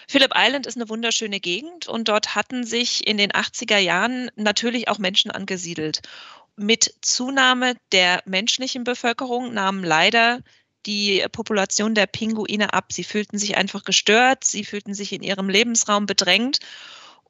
Phillip 0.08 0.32
Island 0.34 0.66
ist 0.66 0.76
eine 0.76 0.88
wunderschöne 0.88 1.40
Gegend 1.40 1.86
und 1.86 2.08
dort 2.08 2.34
hatten 2.34 2.64
sich 2.64 3.06
in 3.06 3.16
den 3.16 3.32
80er 3.32 3.78
Jahren 3.78 4.30
natürlich 4.36 4.88
auch 4.88 4.98
Menschen 4.98 5.30
angesiedelt. 5.30 6.00
Mit 6.56 6.94
Zunahme 7.00 7.74
der 7.92 8.22
menschlichen 8.26 8.84
Bevölkerung 8.84 9.54
nahmen 9.54 9.84
leider 9.84 10.40
die 10.86 11.24
Population 11.30 11.94
der 11.94 12.06
Pinguine 12.06 12.72
ab. 12.74 12.92
Sie 12.92 13.04
fühlten 13.04 13.38
sich 13.38 13.56
einfach 13.56 13.84
gestört, 13.84 14.44
sie 14.44 14.64
fühlten 14.64 14.94
sich 14.94 15.12
in 15.12 15.22
ihrem 15.22 15.48
Lebensraum 15.48 16.06
bedrängt 16.06 16.58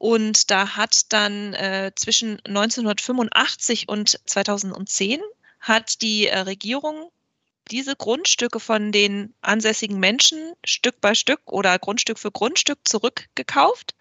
und 0.03 0.51
da 0.51 0.75
hat 0.75 1.13
dann 1.13 1.55
äh, 1.55 1.93
zwischen 1.95 2.41
1985 2.45 3.89
und 3.89 4.19
2010 4.27 5.21
hat 5.61 6.03
die 6.03 6.27
äh, 6.27 6.41
Regierung 6.41 7.13
diese 7.71 7.95
Grundstücke 7.95 8.59
von 8.59 8.91
den 8.91 9.33
ansässigen 9.43 10.01
Menschen 10.01 10.55
Stück 10.65 11.01
bei 11.01 11.15
Stück 11.15 11.41
oder 11.45 11.79
Grundstück 11.79 12.19
für 12.19 12.33
Grundstück 12.33 12.81
zurückgekauft, 12.83 13.95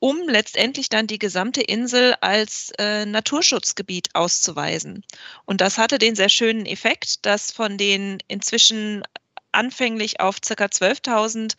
um 0.00 0.28
letztendlich 0.28 0.90
dann 0.90 1.06
die 1.06 1.18
gesamte 1.18 1.62
Insel 1.62 2.14
als 2.20 2.72
äh, 2.78 3.06
Naturschutzgebiet 3.06 4.14
auszuweisen. 4.14 5.02
Und 5.46 5.62
das 5.62 5.78
hatte 5.78 5.96
den 5.96 6.14
sehr 6.14 6.28
schönen 6.28 6.66
Effekt, 6.66 7.24
dass 7.24 7.52
von 7.52 7.78
den 7.78 8.18
inzwischen 8.28 9.02
anfänglich 9.50 10.20
auf 10.20 10.42
ca. 10.42 10.66
12.000 10.66 11.56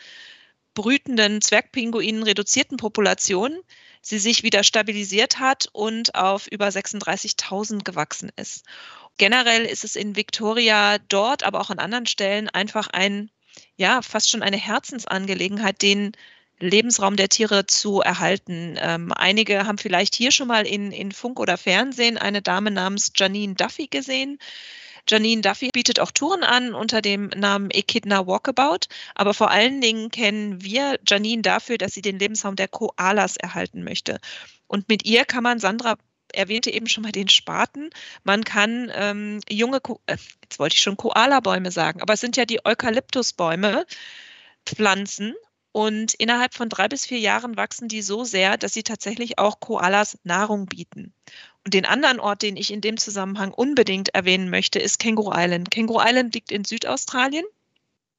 brütenden 0.78 1.42
Zwergpinguinen 1.42 2.22
reduzierten 2.22 2.78
Population 2.78 3.58
sie 4.04 4.20
sich 4.20 4.44
wieder 4.44 4.64
stabilisiert 4.64 5.40
hat 5.40 5.70
und 5.74 6.14
auf 6.14 6.46
über 6.46 6.68
36.000 6.68 7.84
gewachsen 7.84 8.32
ist. 8.36 8.64
Generell 9.18 9.66
ist 9.66 9.84
es 9.84 9.96
in 9.96 10.16
Victoria 10.16 11.00
dort, 11.10 11.42
aber 11.42 11.62
auch 11.62 11.72
an 11.72 11.80
anderen 11.80 12.06
Stellen 12.06 12.48
einfach 12.48 12.90
ein, 12.94 13.32
ja, 13.76 14.04
fast 14.04 14.30
schon 14.30 14.44
eine 14.44 14.58
Herzensangelegenheit, 14.58 15.82
den 15.82 16.12
Lebensraum 16.60 17.16
der 17.16 17.30
Tiere 17.30 17.66
zu 17.66 18.02
erhalten. 18.02 18.78
Ähm, 18.80 19.12
einige 19.12 19.66
haben 19.66 19.80
vielleicht 19.80 20.14
hier 20.14 20.30
schon 20.30 20.48
mal 20.48 20.68
in, 20.68 20.92
in 20.92 21.12
Funk 21.12 21.40
oder 21.40 21.58
Fernsehen 21.58 22.20
eine 22.20 22.44
Dame 22.44 22.70
namens 22.70 23.12
Janine 23.16 23.56
Duffy 23.56 23.88
gesehen. 23.88 24.38
Janine 25.10 25.42
Duffy 25.42 25.70
bietet 25.72 26.00
auch 26.00 26.12
Touren 26.12 26.44
an 26.44 26.74
unter 26.74 27.02
dem 27.02 27.28
Namen 27.30 27.72
Echidna 27.72 28.28
Walkabout. 28.28 28.88
Aber 29.16 29.34
vor 29.34 29.52
allen 29.52 29.82
Dingen 29.82 30.10
kennen 30.10 30.64
wir 30.64 31.00
Janine 31.08 31.42
dafür, 31.42 31.78
dass 31.78 31.94
sie 31.94 32.02
den 32.02 32.20
Lebensraum 32.20 32.56
der 32.56 32.68
Koalas 32.68 33.38
erhalten 33.38 33.84
möchte. 33.84 34.20
Und 34.68 34.90
mit 34.90 35.06
ihr 35.06 35.26
kann 35.26 35.44
man, 35.44 35.60
Sandra 35.60 35.98
erwähnte 36.34 36.72
eben 36.72 36.88
schon 36.88 37.04
mal 37.04 37.12
den 37.12 37.30
Spaten. 37.30 37.90
Man 38.24 38.44
kann 38.44 38.92
ähm, 38.94 39.40
junge, 39.50 39.80
Ko 39.80 40.02
äh, 40.08 40.18
jetzt 40.44 40.60
wollte 40.60 40.76
ich 40.76 40.82
schon 40.82 40.98
Koala-Bäume 40.98 41.72
sagen, 41.72 42.02
aber 42.02 42.14
es 42.14 42.20
sind 42.20 42.38
ja 42.38 42.46
die 42.46 42.66
Eukalyptusbäume 42.66 43.86
pflanzen. 44.66 45.36
Und 45.72 46.16
innerhalb 46.16 46.56
von 46.56 46.70
drei 46.70 46.88
bis 46.88 47.06
vier 47.06 47.20
Jahren 47.20 47.56
wachsen 47.56 47.88
die 47.88 48.02
so 48.02 48.24
sehr, 48.24 48.58
dass 48.58 48.74
sie 48.74 48.82
tatsächlich 48.82 49.38
auch 49.38 49.60
Koalas 49.60 50.18
Nahrung 50.24 50.66
bieten. 50.66 51.14
Den 51.68 51.86
anderen 51.86 52.20
Ort, 52.20 52.42
den 52.42 52.56
ich 52.56 52.72
in 52.72 52.82
dem 52.82 52.98
Zusammenhang 52.98 53.52
unbedingt 53.52 54.10
erwähnen 54.16 54.50
möchte, 54.50 54.80
ist 54.80 55.00
Känguru 55.00 55.32
Island. 55.36 55.70
Känguru 55.70 56.00
Island 56.02 56.34
liegt 56.34 56.52
in 56.52 56.64
Südaustralien 56.64 57.46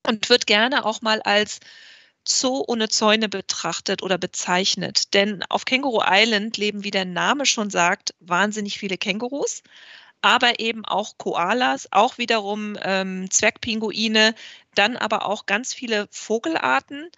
und 0.07 0.29
wird 0.29 0.47
gerne 0.47 0.85
auch 0.85 1.01
mal 1.01 1.23
als 1.23 1.61
Zoo 2.27 2.63
ohne 2.67 2.91
Zäune 2.91 3.29
betrachtet 3.29 4.03
oder 4.03 4.19
bezeichnet. 4.19 5.15
Denn 5.15 5.43
auf 5.49 5.65
Känguru 5.65 6.03
Island 6.07 6.59
leben, 6.59 6.85
wie 6.85 6.91
der 6.91 7.07
Name 7.07 7.47
schon 7.47 7.71
sagt, 7.71 8.15
wahnsinnig 8.21 8.79
viele 8.79 8.99
Kängurus, 8.99 9.63
aber 10.21 10.61
eben 10.61 10.85
auch 10.85 11.17
Koalas, 11.17 11.89
auch 11.91 12.19
wiederum 12.19 12.77
ähm, 12.83 13.31
Zwergpinguine, 13.31 14.35
dann 14.75 14.97
aber 14.97 15.27
auch 15.27 15.47
ganz 15.47 15.73
viele 15.73 16.07
Vogelarten 16.11 17.11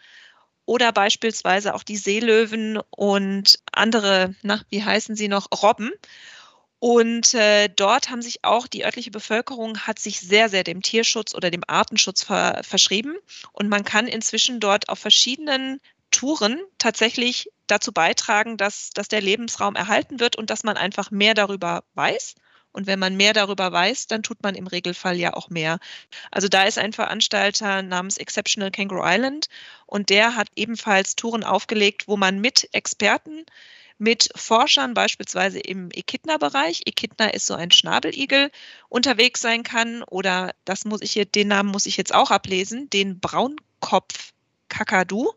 oder 0.70 0.92
beispielsweise 0.92 1.74
auch 1.74 1.82
die 1.82 1.96
Seelöwen 1.96 2.78
und 2.90 3.58
andere, 3.72 4.36
na, 4.42 4.62
wie 4.68 4.84
heißen 4.84 5.16
sie 5.16 5.26
noch, 5.26 5.48
Robben. 5.64 5.90
Und 6.78 7.34
äh, 7.34 7.68
dort 7.74 8.08
haben 8.08 8.22
sich 8.22 8.44
auch 8.44 8.68
die 8.68 8.84
örtliche 8.84 9.10
Bevölkerung 9.10 9.80
hat 9.80 9.98
sich 9.98 10.20
sehr, 10.20 10.48
sehr 10.48 10.62
dem 10.62 10.80
Tierschutz 10.80 11.34
oder 11.34 11.50
dem 11.50 11.64
Artenschutz 11.66 12.22
ver 12.22 12.60
verschrieben. 12.62 13.16
Und 13.52 13.68
man 13.68 13.82
kann 13.82 14.06
inzwischen 14.06 14.60
dort 14.60 14.88
auf 14.88 15.00
verschiedenen 15.00 15.80
Touren 16.12 16.60
tatsächlich 16.78 17.50
dazu 17.66 17.90
beitragen, 17.90 18.56
dass, 18.56 18.90
dass 18.90 19.08
der 19.08 19.22
Lebensraum 19.22 19.74
erhalten 19.74 20.20
wird 20.20 20.36
und 20.36 20.50
dass 20.50 20.62
man 20.62 20.76
einfach 20.76 21.10
mehr 21.10 21.34
darüber 21.34 21.82
weiß 21.94 22.36
und 22.72 22.86
wenn 22.86 22.98
man 22.98 23.16
mehr 23.16 23.32
darüber 23.32 23.72
weiß, 23.72 24.06
dann 24.06 24.22
tut 24.22 24.42
man 24.42 24.54
im 24.54 24.66
Regelfall 24.66 25.16
ja 25.16 25.34
auch 25.34 25.50
mehr. 25.50 25.78
Also 26.30 26.48
da 26.48 26.64
ist 26.64 26.78
ein 26.78 26.92
Veranstalter 26.92 27.82
namens 27.82 28.16
Exceptional 28.16 28.70
Kangaroo 28.70 29.02
Island 29.04 29.48
und 29.86 30.10
der 30.10 30.36
hat 30.36 30.48
ebenfalls 30.56 31.16
Touren 31.16 31.44
aufgelegt, 31.44 32.08
wo 32.08 32.16
man 32.16 32.40
mit 32.40 32.68
Experten 32.72 33.44
mit 34.00 34.30
Forschern 34.34 34.94
beispielsweise 34.94 35.60
im 35.60 35.90
Echidna-Bereich, 35.90 36.84
Echidna 36.86 37.28
ist 37.28 37.44
so 37.44 37.52
ein 37.54 37.70
Schnabeligel, 37.70 38.50
unterwegs 38.88 39.42
sein 39.42 39.62
kann 39.62 40.02
oder 40.04 40.54
das 40.64 40.86
muss 40.86 41.02
ich 41.02 41.12
hier, 41.12 41.26
den 41.26 41.48
Namen 41.48 41.68
muss 41.68 41.84
ich 41.84 41.98
jetzt 41.98 42.14
auch 42.14 42.30
ablesen, 42.30 42.88
den 42.88 43.20
Braunkopf-Kakadu 43.20 45.34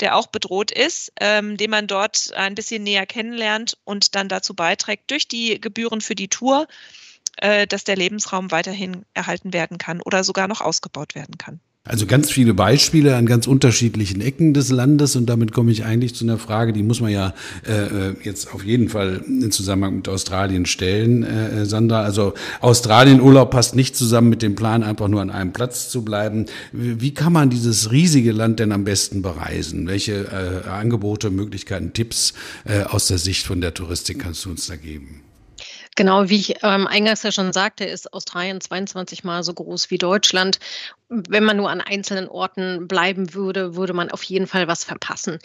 der 0.00 0.16
auch 0.16 0.28
bedroht 0.28 0.70
ist, 0.70 1.12
ähm, 1.20 1.56
den 1.56 1.70
man 1.70 1.86
dort 1.86 2.32
ein 2.34 2.54
bisschen 2.54 2.82
näher 2.82 3.06
kennenlernt 3.06 3.76
und 3.84 4.14
dann 4.14 4.28
dazu 4.28 4.54
beiträgt, 4.54 5.10
durch 5.10 5.28
die 5.28 5.60
Gebühren 5.60 6.00
für 6.00 6.14
die 6.14 6.28
Tour, 6.28 6.66
äh, 7.38 7.66
dass 7.66 7.84
der 7.84 7.96
Lebensraum 7.96 8.50
weiterhin 8.50 9.04
erhalten 9.14 9.52
werden 9.52 9.78
kann 9.78 10.00
oder 10.02 10.24
sogar 10.24 10.48
noch 10.48 10.60
ausgebaut 10.60 11.14
werden 11.14 11.38
kann. 11.38 11.60
Also 11.88 12.04
ganz 12.04 12.30
viele 12.30 12.52
Beispiele 12.52 13.16
an 13.16 13.24
ganz 13.24 13.46
unterschiedlichen 13.46 14.20
Ecken 14.20 14.52
des 14.52 14.68
Landes 14.68 15.16
und 15.16 15.24
damit 15.24 15.52
komme 15.52 15.72
ich 15.72 15.84
eigentlich 15.84 16.14
zu 16.14 16.24
einer 16.24 16.36
Frage, 16.36 16.74
die 16.74 16.82
muss 16.82 17.00
man 17.00 17.10
ja 17.10 17.32
äh, 17.66 18.10
jetzt 18.22 18.52
auf 18.52 18.62
jeden 18.62 18.90
Fall 18.90 19.22
in 19.26 19.50
Zusammenhang 19.50 19.96
mit 19.96 20.08
Australien 20.08 20.66
stellen, 20.66 21.22
äh, 21.22 21.64
Sandra. 21.64 22.02
Also 22.02 22.34
Australien-Urlaub 22.60 23.50
passt 23.50 23.74
nicht 23.74 23.96
zusammen 23.96 24.28
mit 24.28 24.42
dem 24.42 24.54
Plan, 24.54 24.82
einfach 24.82 25.08
nur 25.08 25.22
an 25.22 25.30
einem 25.30 25.54
Platz 25.54 25.88
zu 25.88 26.04
bleiben. 26.04 26.44
Wie 26.72 27.14
kann 27.14 27.32
man 27.32 27.48
dieses 27.48 27.90
riesige 27.90 28.32
Land 28.32 28.60
denn 28.60 28.72
am 28.72 28.84
besten 28.84 29.22
bereisen? 29.22 29.86
Welche 29.86 30.64
äh, 30.66 30.68
Angebote, 30.68 31.30
Möglichkeiten, 31.30 31.94
Tipps 31.94 32.34
äh, 32.66 32.82
aus 32.82 33.06
der 33.06 33.16
Sicht 33.16 33.46
von 33.46 33.62
der 33.62 33.72
Touristik 33.72 34.18
kannst 34.18 34.44
du 34.44 34.50
uns 34.50 34.66
da 34.66 34.76
geben? 34.76 35.22
Genau, 35.98 36.28
wie 36.28 36.36
ich 36.36 36.62
ähm, 36.62 36.86
eingangs 36.86 37.24
ja 37.24 37.32
schon 37.32 37.52
sagte, 37.52 37.84
ist 37.84 38.12
Australien 38.12 38.60
22 38.60 39.24
Mal 39.24 39.42
so 39.42 39.52
groß 39.52 39.90
wie 39.90 39.98
Deutschland. 39.98 40.60
Wenn 41.08 41.42
man 41.42 41.56
nur 41.56 41.70
an 41.70 41.80
einzelnen 41.80 42.28
Orten 42.28 42.86
bleiben 42.86 43.34
würde, 43.34 43.74
würde 43.74 43.94
man 43.94 44.08
auf 44.08 44.22
jeden 44.22 44.46
Fall 44.46 44.68
was 44.68 44.84
verpassen. 44.84 45.40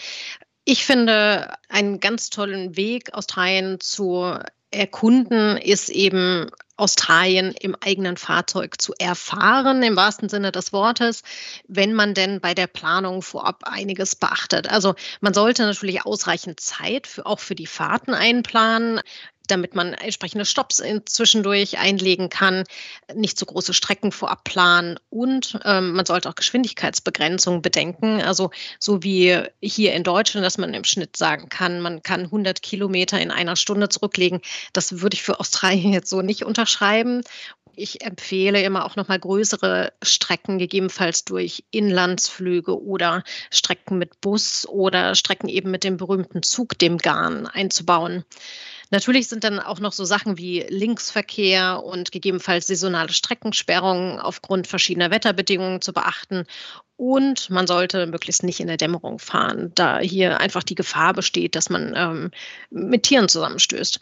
Ich 0.63 0.85
finde, 0.85 1.55
einen 1.69 1.99
ganz 1.99 2.29
tollen 2.29 2.77
Weg, 2.77 3.15
Australien 3.15 3.79
zu 3.79 4.37
erkunden, 4.69 5.57
ist 5.57 5.89
eben 5.89 6.51
Australien 6.75 7.53
im 7.59 7.75
eigenen 7.81 8.17
Fahrzeug 8.17 8.81
zu 8.81 8.93
erfahren, 8.99 9.81
im 9.83 9.95
wahrsten 9.95 10.27
Sinne 10.29 10.51
des 10.51 10.73
Wortes, 10.73 11.21
wenn 11.67 11.93
man 11.93 12.13
denn 12.13 12.41
bei 12.41 12.53
der 12.53 12.67
Planung 12.67 13.21
vorab 13.21 13.61
einiges 13.63 14.15
beachtet. 14.15 14.69
Also 14.69 14.95
man 15.21 15.33
sollte 15.33 15.63
natürlich 15.63 16.05
ausreichend 16.05 16.59
Zeit 16.59 17.05
für, 17.05 17.25
auch 17.25 17.39
für 17.39 17.55
die 17.55 17.67
Fahrten 17.67 18.13
einplanen 18.13 19.01
damit 19.47 19.75
man 19.75 19.93
entsprechende 19.93 20.45
Stops 20.45 20.81
zwischendurch 21.05 21.77
einlegen 21.77 22.29
kann, 22.29 22.63
nicht 23.13 23.37
zu 23.37 23.45
große 23.45 23.73
Strecken 23.73 24.11
vorab 24.11 24.43
planen 24.43 24.99
und 25.09 25.59
ähm, 25.65 25.93
man 25.93 26.05
sollte 26.05 26.29
auch 26.29 26.35
Geschwindigkeitsbegrenzungen 26.35 27.61
bedenken. 27.61 28.21
Also 28.21 28.51
so 28.79 29.03
wie 29.03 29.41
hier 29.61 29.93
in 29.93 30.03
Deutschland, 30.03 30.45
dass 30.45 30.57
man 30.57 30.73
im 30.73 30.83
Schnitt 30.83 31.17
sagen 31.17 31.49
kann, 31.49 31.81
man 31.81 32.03
kann 32.03 32.25
100 32.25 32.61
Kilometer 32.61 33.19
in 33.19 33.31
einer 33.31 33.55
Stunde 33.55 33.89
zurücklegen. 33.89 34.41
Das 34.71 35.01
würde 35.01 35.15
ich 35.15 35.23
für 35.23 35.39
Australien 35.39 35.93
jetzt 35.93 36.09
so 36.09 36.21
nicht 36.21 36.43
unterschreiben. 36.43 37.21
Ich 37.75 38.03
empfehle 38.03 38.61
immer 38.61 38.85
auch 38.85 38.95
nochmal 38.95 39.19
größere 39.19 39.93
Strecken, 40.03 40.59
gegebenenfalls 40.59 41.25
durch 41.25 41.63
Inlandsflüge 41.71 42.79
oder 42.79 43.23
Strecken 43.49 43.97
mit 43.97 44.21
Bus 44.21 44.67
oder 44.67 45.15
Strecken 45.15 45.49
eben 45.49 45.71
mit 45.71 45.83
dem 45.83 45.97
berühmten 45.97 46.43
Zug, 46.43 46.77
dem 46.77 46.99
Garn, 46.99 47.47
einzubauen. 47.47 48.25
Natürlich 48.93 49.27
sind 49.27 49.43
dann 49.43 49.59
auch 49.59 49.79
noch 49.79 49.91
so 49.91 50.05
Sachen 50.05 50.37
wie 50.37 50.67
Linksverkehr 50.69 51.83
und 51.83 52.11
gegebenenfalls 52.11 52.67
saisonale 52.67 53.11
Streckensperrungen 53.11 54.19
aufgrund 54.19 54.67
verschiedener 54.67 55.09
Wetterbedingungen 55.09 55.81
zu 55.81 55.93
beachten. 55.93 56.45
Und 56.95 57.49
man 57.49 57.65
sollte 57.65 58.05
möglichst 58.05 58.43
nicht 58.43 58.59
in 58.59 58.67
der 58.67 58.77
Dämmerung 58.77 59.17
fahren, 59.17 59.71
da 59.73 59.97
hier 59.97 60.39
einfach 60.39 60.61
die 60.61 60.75
Gefahr 60.75 61.13
besteht, 61.13 61.55
dass 61.55 61.71
man 61.71 61.95
ähm, 61.97 62.31
mit 62.69 63.01
Tieren 63.01 63.27
zusammenstößt 63.27 63.99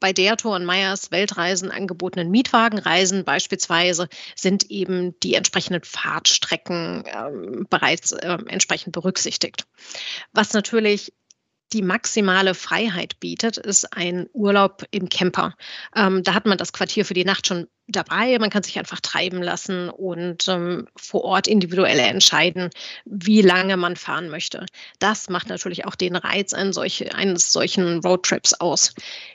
bei 0.00 0.12
der 0.12 0.36
Tor 0.36 0.56
und 0.56 0.64
Meyers 0.64 1.10
Weltreisen 1.10 1.70
angebotenen 1.70 2.30
Mietwagenreisen 2.30 3.24
beispielsweise 3.24 4.08
sind 4.34 4.70
eben 4.70 5.18
die 5.20 5.34
entsprechenden 5.34 5.84
Fahrtstrecken 5.84 7.04
ähm, 7.06 7.66
bereits 7.68 8.12
äh, 8.12 8.38
entsprechend 8.46 8.92
berücksichtigt. 8.92 9.66
Was 10.32 10.54
natürlich 10.54 11.12
die 11.72 11.82
maximale 11.82 12.54
Freiheit 12.54 13.20
bietet, 13.20 13.56
ist 13.56 13.96
ein 13.96 14.28
Urlaub 14.32 14.84
im 14.90 15.08
Camper. 15.08 15.54
Ähm, 15.94 16.22
da 16.22 16.34
hat 16.34 16.46
man 16.46 16.58
das 16.58 16.72
Quartier 16.72 17.04
für 17.04 17.14
die 17.14 17.24
Nacht 17.24 17.46
schon 17.46 17.68
dabei. 17.90 18.38
Man 18.38 18.50
kann 18.50 18.62
sich 18.62 18.78
einfach 18.78 19.00
treiben 19.00 19.42
lassen 19.42 19.88
und 19.88 20.48
ähm, 20.48 20.86
vor 20.96 21.24
Ort 21.24 21.48
individuell 21.48 21.98
entscheiden, 21.98 22.70
wie 23.04 23.42
lange 23.42 23.76
man 23.76 23.96
fahren 23.96 24.28
möchte. 24.28 24.66
Das 24.98 25.28
macht 25.28 25.48
natürlich 25.48 25.86
auch 25.86 25.94
den 25.94 26.16
Reiz 26.16 26.52
eines, 26.54 26.74
solche, 26.74 27.14
eines 27.14 27.52
solchen 27.52 28.00
Roadtrips 28.00 28.54
aus. 28.54 28.94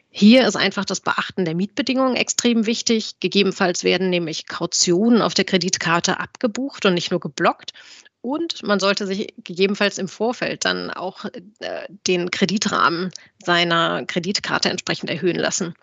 Hier 0.10 0.48
ist 0.48 0.56
einfach 0.56 0.86
das 0.86 1.02
Beachten 1.02 1.44
der 1.44 1.56
Mietbedingungen 1.56 2.16
extrem 2.16 2.66
wichtig. 2.66 3.20
Gegebenenfalls 3.20 3.84
werden 3.84 4.10
nämlich 4.10 4.48
Kautionen 4.48 5.22
auf 5.22 5.34
der 5.34 5.44
Kreditkarte 5.44 6.20
abgebucht 6.22 6.86
und 6.86 6.94
nicht 6.94 7.12
nur 7.12 7.20
geblockt. 7.20 7.74
Und 8.22 8.64
man 8.64 8.80
sollte 8.80 9.06
sich 9.06 9.36
gegebenenfalls 9.44 10.00
im 10.00 10.08
Vorfeld 10.08 10.66
dann 10.66 10.90
auch 10.90 11.26
äh, 11.26 11.88
den 12.08 12.32
Kreditrahmen 12.32 13.12
seiner 13.46 14.04
Kreditkarte 14.06 14.70
entsprechend 14.70 15.10
erhöhen 15.10 15.38
lassen. 15.38 15.74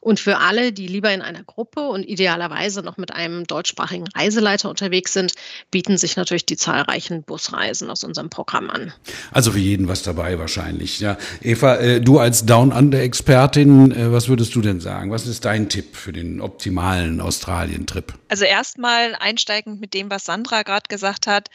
Und 0.00 0.20
für 0.20 0.38
alle, 0.38 0.72
die 0.72 0.86
lieber 0.86 1.12
in 1.12 1.22
einer 1.22 1.42
Gruppe 1.42 1.88
und 1.88 2.02
idealerweise 2.02 2.82
noch 2.82 2.96
mit 2.96 3.12
einem 3.12 3.46
deutschsprachigen 3.46 4.06
Reiseleiter 4.08 4.68
unterwegs 4.68 5.12
sind, 5.12 5.32
bieten 5.70 5.96
sich 5.96 6.16
natürlich 6.16 6.46
die 6.46 6.56
zahlreichen 6.56 7.22
Busreisen 7.22 7.90
aus 7.90 8.04
unserem 8.04 8.30
Programm 8.30 8.70
an. 8.70 8.92
Also 9.32 9.52
für 9.52 9.58
jeden 9.58 9.88
was 9.88 10.02
dabei 10.02 10.38
wahrscheinlich. 10.38 11.00
Ja. 11.00 11.16
Eva, 11.42 11.76
äh, 11.76 12.00
du 12.00 12.18
als 12.18 12.44
Down-Under-Expertin, 12.44 13.92
äh, 13.92 14.12
was 14.12 14.28
würdest 14.28 14.54
du 14.54 14.60
denn 14.60 14.80
sagen? 14.80 15.10
Was 15.10 15.26
ist 15.26 15.44
dein 15.44 15.68
Tipp 15.68 15.96
für 15.96 16.12
den 16.12 16.40
optimalen 16.40 17.20
Australien-Trip? 17.20 18.12
Also 18.28 18.44
erstmal 18.44 19.14
einsteigend 19.14 19.80
mit 19.80 19.94
dem, 19.94 20.10
was 20.10 20.24
Sandra 20.24 20.62
gerade 20.62 20.88
gesagt 20.88 21.26
hat 21.26 21.48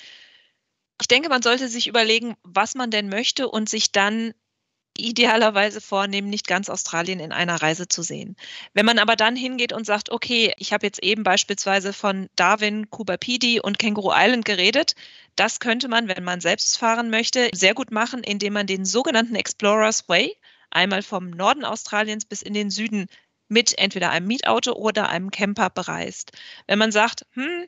ich 1.01 1.07
denke, 1.07 1.29
man 1.29 1.41
sollte 1.41 1.67
sich 1.67 1.87
überlegen, 1.87 2.35
was 2.43 2.75
man 2.75 2.91
denn 2.91 3.09
möchte 3.09 3.47
und 3.47 3.69
sich 3.69 3.91
dann 3.91 4.33
idealerweise 4.99 5.81
vornehmen, 5.81 6.29
nicht 6.29 6.47
ganz 6.47 6.69
Australien 6.69 7.19
in 7.19 7.31
einer 7.31 7.61
Reise 7.61 7.87
zu 7.87 8.01
sehen. 8.01 8.35
Wenn 8.73 8.85
man 8.85 8.99
aber 8.99 9.15
dann 9.15 9.35
hingeht 9.35 9.73
und 9.73 9.85
sagt, 9.85 10.11
okay, 10.11 10.53
ich 10.57 10.73
habe 10.73 10.85
jetzt 10.85 11.03
eben 11.03 11.23
beispielsweise 11.23 11.93
von 11.93 12.29
Darwin, 12.35 12.89
Kuba 12.89 13.17
Pidi 13.17 13.59
und 13.59 13.79
Känguru 13.79 14.11
Island 14.13 14.45
geredet, 14.45 14.95
das 15.35 15.59
könnte 15.59 15.87
man, 15.87 16.07
wenn 16.07 16.23
man 16.23 16.41
selbst 16.41 16.77
fahren 16.77 17.09
möchte, 17.09 17.49
sehr 17.53 17.73
gut 17.73 17.91
machen, 17.91 18.23
indem 18.23 18.53
man 18.53 18.67
den 18.67 18.85
sogenannten 18.85 19.35
Explorers 19.35 20.07
Way 20.09 20.35
einmal 20.71 21.01
vom 21.01 21.29
Norden 21.29 21.65
Australiens 21.65 22.25
bis 22.25 22.41
in 22.41 22.53
den 22.53 22.69
Süden 22.69 23.07
mit 23.47 23.77
entweder 23.79 24.11
einem 24.11 24.27
Mietauto 24.27 24.73
oder 24.73 25.09
einem 25.09 25.31
Camper 25.31 25.69
bereist. 25.69 26.31
Wenn 26.67 26.79
man 26.79 26.91
sagt, 26.91 27.25
hm, 27.33 27.65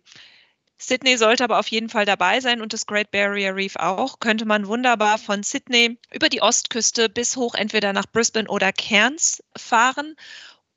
Sydney 0.82 1.16
sollte 1.18 1.44
aber 1.44 1.60
auf 1.60 1.68
jeden 1.68 1.90
Fall 1.90 2.06
dabei 2.06 2.40
sein 2.40 2.60
und 2.60 2.74
das 2.74 2.88
Great 2.88 3.12
Barrier 3.12 3.56
Reef 3.56 3.76
auch. 3.76 4.20
Könnte 4.20 4.46
man 4.46 4.66
wunderbar 4.66 5.20
von 5.20 5.44
Sydney 5.44 6.00
über 6.12 6.28
die 6.28 6.42
Ostküste 6.42 7.08
bis 7.08 7.38
hoch 7.38 7.54
entweder 7.54 7.94
nach 7.94 8.08
Brisbane 8.12 8.50
oder 8.50 8.74
Cairns 8.74 9.44
fahren. 9.56 10.16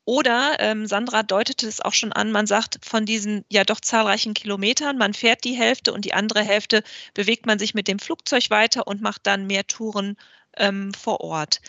Oder 0.05 0.57
ähm, 0.59 0.85
Sandra 0.85 1.23
deutete 1.23 1.67
es 1.67 1.81
auch 1.81 1.93
schon 1.93 2.13
an, 2.13 2.31
man 2.31 2.45
sagt 2.45 2.77
von 2.85 3.07
diesen 3.07 3.43
ja 3.49 3.63
doch 3.63 3.79
zahlreichen 3.79 4.35
Kilometern, 4.35 4.99
man 4.99 5.15
fährt 5.15 5.43
die 5.43 5.55
Hälfte 5.55 5.91
und 5.91 6.05
die 6.05 6.13
andere 6.13 6.43
Hälfte 6.43 6.83
bewegt 7.15 7.47
man 7.47 7.57
sich 7.57 7.73
mit 7.73 7.87
dem 7.87 7.97
Flugzeug 7.97 8.51
weiter 8.51 8.85
und 8.85 9.01
macht 9.01 9.25
dann 9.25 9.47
mehr 9.47 9.65
Touren 9.65 10.17
ähm, 10.57 10.93
vor 10.93 11.21
Ort. 11.21 11.61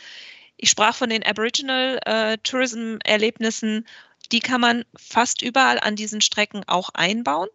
Ich 0.59 0.69
sprach 0.69 0.95
von 0.95 1.09
den 1.09 1.25
Aboriginal 1.25 1.99
äh, 2.05 2.37
Tourism 2.43 2.99
Erlebnissen. 3.03 3.87
Die 4.33 4.41
kann 4.41 4.61
man 4.61 4.85
fast 4.95 5.41
überall 5.41 5.81
an 5.81 5.97
diesen 5.97 6.21
Strecken 6.21 6.63
auch 6.67 6.91
einbauen. 6.93 7.49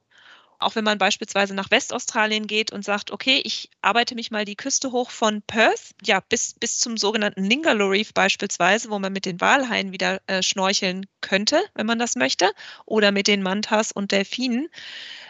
Auch 0.61 0.75
wenn 0.75 0.83
man 0.83 0.97
beispielsweise 0.97 1.53
nach 1.53 1.71
Westaustralien 1.71 2.47
geht 2.47 2.71
und 2.71 2.85
sagt, 2.85 3.11
okay, 3.11 3.41
ich 3.43 3.69
arbeite 3.81 4.15
mich 4.15 4.31
mal 4.31 4.45
die 4.45 4.55
Küste 4.55 4.91
hoch 4.91 5.09
von 5.09 5.41
Perth, 5.41 5.95
ja, 6.03 6.19
bis, 6.29 6.53
bis 6.53 6.79
zum 6.79 6.97
sogenannten 6.97 7.41
Ningaloo 7.41 7.89
Reef 7.89 8.13
beispielsweise, 8.13 8.89
wo 8.89 8.99
man 8.99 9.11
mit 9.11 9.25
den 9.25 9.41
Walhaien 9.41 9.91
wieder 9.91 10.21
äh, 10.27 10.43
schnorcheln 10.43 11.07
könnte, 11.21 11.61
wenn 11.73 11.87
man 11.87 11.99
das 11.99 12.15
möchte, 12.15 12.51
oder 12.85 13.11
mit 13.11 13.27
den 13.27 13.41
Mantas 13.41 13.91
und 13.91 14.11
Delfinen. 14.11 14.69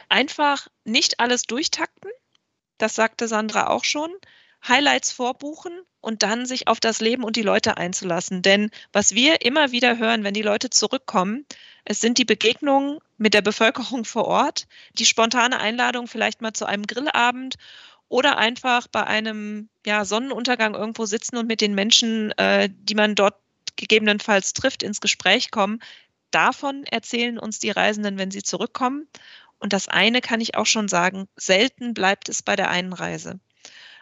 Einfach 0.09 0.67
nicht 0.83 1.19
alles 1.19 1.43
durchtakten. 1.43 2.11
Das 2.77 2.95
sagte 2.95 3.27
Sandra 3.27 3.67
auch 3.67 3.83
schon. 3.83 4.11
Highlights 4.67 5.11
vorbuchen 5.11 5.73
und 6.01 6.23
dann 6.23 6.45
sich 6.45 6.67
auf 6.67 6.79
das 6.79 6.99
Leben 6.99 7.23
und 7.23 7.35
die 7.35 7.41
Leute 7.41 7.77
einzulassen. 7.77 8.41
Denn 8.41 8.71
was 8.91 9.15
wir 9.15 9.43
immer 9.43 9.71
wieder 9.71 9.97
hören, 9.97 10.23
wenn 10.23 10.33
die 10.33 10.41
Leute 10.41 10.69
zurückkommen, 10.69 11.45
es 11.85 11.99
sind 11.99 12.17
die 12.17 12.25
Begegnungen 12.25 12.99
mit 13.17 13.33
der 13.33 13.41
Bevölkerung 13.41 14.05
vor 14.05 14.25
Ort, 14.25 14.67
die 14.93 15.05
spontane 15.05 15.59
Einladung 15.59 16.07
vielleicht 16.07 16.41
mal 16.41 16.53
zu 16.53 16.65
einem 16.65 16.85
Grillabend 16.85 17.55
oder 18.07 18.37
einfach 18.37 18.87
bei 18.87 19.05
einem 19.05 19.69
ja, 19.85 20.05
Sonnenuntergang 20.05 20.75
irgendwo 20.75 21.05
sitzen 21.05 21.37
und 21.37 21.47
mit 21.47 21.61
den 21.61 21.73
Menschen, 21.73 22.31
äh, 22.37 22.69
die 22.71 22.95
man 22.95 23.15
dort 23.15 23.35
gegebenenfalls 23.77 24.53
trifft, 24.53 24.83
ins 24.83 25.01
Gespräch 25.01 25.49
kommen. 25.49 25.79
Davon 26.29 26.83
erzählen 26.85 27.39
uns 27.39 27.59
die 27.59 27.71
Reisenden, 27.71 28.17
wenn 28.17 28.31
sie 28.31 28.43
zurückkommen. 28.43 29.07
Und 29.59 29.73
das 29.73 29.87
eine 29.87 30.21
kann 30.21 30.41
ich 30.41 30.55
auch 30.55 30.65
schon 30.65 30.87
sagen, 30.87 31.27
selten 31.35 31.93
bleibt 31.93 32.29
es 32.29 32.43
bei 32.43 32.55
der 32.55 32.69
einen 32.69 32.93
Reise. 32.93 33.39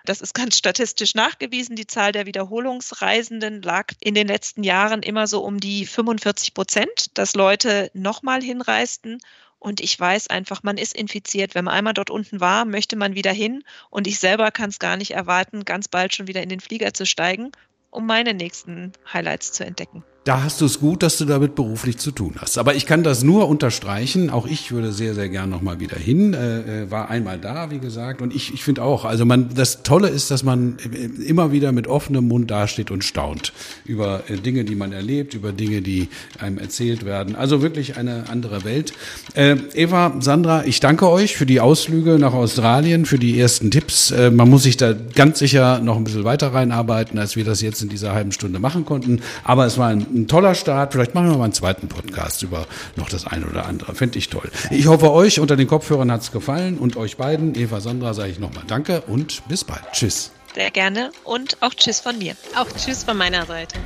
Das 0.09 0.21
ist 0.21 0.33
ganz 0.33 0.57
statistisch 0.57 1.13
nachgewiesen. 1.13 1.75
Die 1.75 1.85
Zahl 1.85 2.11
der 2.11 2.25
Wiederholungsreisenden 2.25 3.61
lag 3.61 3.93
in 4.01 4.15
den 4.15 4.27
letzten 4.27 4.63
Jahren 4.63 5.03
immer 5.03 5.27
so 5.27 5.43
um 5.43 5.59
die 5.59 5.85
45 5.85 6.55
Prozent, 6.55 7.15
dass 7.15 7.35
Leute 7.35 7.91
nochmal 7.93 8.41
hinreisten. 8.41 9.19
Und 9.59 9.81
ich 9.81 9.99
weiß 9.99 10.31
einfach, 10.31 10.63
man 10.63 10.79
ist 10.79 10.95
infiziert. 10.95 11.53
Wenn 11.53 11.65
man 11.65 11.75
einmal 11.75 11.93
dort 11.93 12.09
unten 12.09 12.39
war, 12.39 12.65
möchte 12.65 12.95
man 12.95 13.13
wieder 13.13 13.31
hin. 13.31 13.63
Und 13.91 14.07
ich 14.07 14.17
selber 14.17 14.49
kann 14.49 14.71
es 14.71 14.79
gar 14.79 14.97
nicht 14.97 15.11
erwarten, 15.11 15.63
ganz 15.63 15.87
bald 15.87 16.15
schon 16.15 16.27
wieder 16.27 16.41
in 16.41 16.49
den 16.49 16.59
Flieger 16.59 16.91
zu 16.91 17.05
steigen, 17.05 17.51
um 17.91 18.07
meine 18.07 18.33
nächsten 18.33 18.93
Highlights 19.13 19.51
zu 19.51 19.63
entdecken. 19.63 20.03
Da 20.29 20.43
hast 20.43 20.61
du 20.61 20.65
es 20.65 20.79
gut, 20.79 21.01
dass 21.01 21.17
du 21.17 21.25
damit 21.25 21.55
beruflich 21.55 21.97
zu 21.97 22.11
tun 22.11 22.35
hast. 22.37 22.59
Aber 22.59 22.75
ich 22.75 22.85
kann 22.85 23.01
das 23.01 23.23
nur 23.23 23.49
unterstreichen. 23.49 24.29
Auch 24.29 24.45
ich 24.45 24.71
würde 24.71 24.91
sehr, 24.91 25.15
sehr 25.15 25.27
gern 25.27 25.49
nochmal 25.49 25.79
wieder 25.79 25.97
hin. 25.97 26.35
Äh, 26.35 26.83
äh, 26.83 26.91
war 26.91 27.09
einmal 27.09 27.39
da, 27.39 27.71
wie 27.71 27.79
gesagt. 27.79 28.21
Und 28.21 28.35
ich, 28.35 28.53
ich 28.53 28.63
finde 28.63 28.83
auch, 28.83 29.05
also 29.05 29.25
man, 29.25 29.49
das 29.55 29.81
Tolle 29.81 30.07
ist, 30.07 30.29
dass 30.29 30.43
man 30.43 30.77
immer 31.25 31.51
wieder 31.51 31.71
mit 31.71 31.87
offenem 31.87 32.27
Mund 32.27 32.51
dasteht 32.51 32.91
und 32.91 33.03
staunt 33.03 33.53
über 33.85 34.21
äh, 34.29 34.35
Dinge, 34.35 34.65
die 34.65 34.75
man 34.75 34.91
erlebt, 34.91 35.33
über 35.33 35.51
Dinge, 35.51 35.81
die 35.81 36.09
einem 36.37 36.59
erzählt 36.59 37.05
werden. 37.05 37.35
Also 37.35 37.63
wirklich 37.63 37.97
eine 37.97 38.29
andere 38.29 38.63
Welt. 38.63 38.93
Äh, 39.33 39.55
Eva, 39.73 40.13
Sandra, 40.19 40.63
ich 40.63 40.79
danke 40.79 41.09
euch 41.09 41.37
für 41.37 41.47
die 41.47 41.59
Ausflüge 41.59 42.19
nach 42.19 42.33
Australien, 42.33 43.07
für 43.07 43.17
die 43.17 43.39
ersten 43.39 43.71
Tipps. 43.71 44.11
Äh, 44.11 44.29
man 44.29 44.47
muss 44.47 44.61
sich 44.61 44.77
da 44.77 44.93
ganz 44.93 45.39
sicher 45.39 45.79
noch 45.79 45.97
ein 45.97 46.03
bisschen 46.03 46.23
weiter 46.23 46.53
reinarbeiten, 46.53 47.17
als 47.17 47.35
wir 47.35 47.45
das 47.45 47.61
jetzt 47.61 47.81
in 47.81 47.89
dieser 47.89 48.13
halben 48.13 48.31
Stunde 48.31 48.59
machen 48.59 48.85
konnten. 48.85 49.21
Aber 49.43 49.65
es 49.65 49.79
war 49.79 49.87
ein, 49.87 50.05
ein 50.21 50.27
toller 50.27 50.55
Start. 50.55 50.93
Vielleicht 50.93 51.15
machen 51.15 51.29
wir 51.29 51.38
mal 51.38 51.45
einen 51.45 51.53
zweiten 51.53 51.88
Podcast 51.88 52.43
über 52.43 52.65
noch 52.95 53.10
das 53.10 53.25
eine 53.25 53.45
oder 53.45 53.65
andere. 53.65 53.95
Fände 53.95 54.17
ich 54.17 54.29
toll. 54.29 54.49
Ich 54.69 54.88
hoffe, 54.88 55.12
euch 55.12 55.39
unter 55.39 55.55
den 55.55 55.67
Kopfhörern 55.67 56.12
hat 56.12 56.21
es 56.21 56.32
gefallen 56.32 56.77
und 56.77 56.97
euch 56.97 57.17
beiden, 57.17 57.55
Eva, 57.55 57.82
Sandra, 57.82 58.13
sage 58.13 58.32
ich 58.32 58.39
nochmal 58.39 58.63
Danke 58.67 59.01
und 59.08 59.47
bis 59.47 59.63
bald. 59.63 59.82
Tschüss. 59.91 60.32
Sehr 60.55 60.71
gerne 60.71 61.12
und 61.23 61.58
auch 61.62 61.73
Tschüss 61.73 61.99
von 61.99 62.17
mir. 62.17 62.36
Auch 62.55 62.67
Tschüss 62.75 63.03
von 63.03 63.17
meiner 63.17 63.45
Seite. 63.45 63.77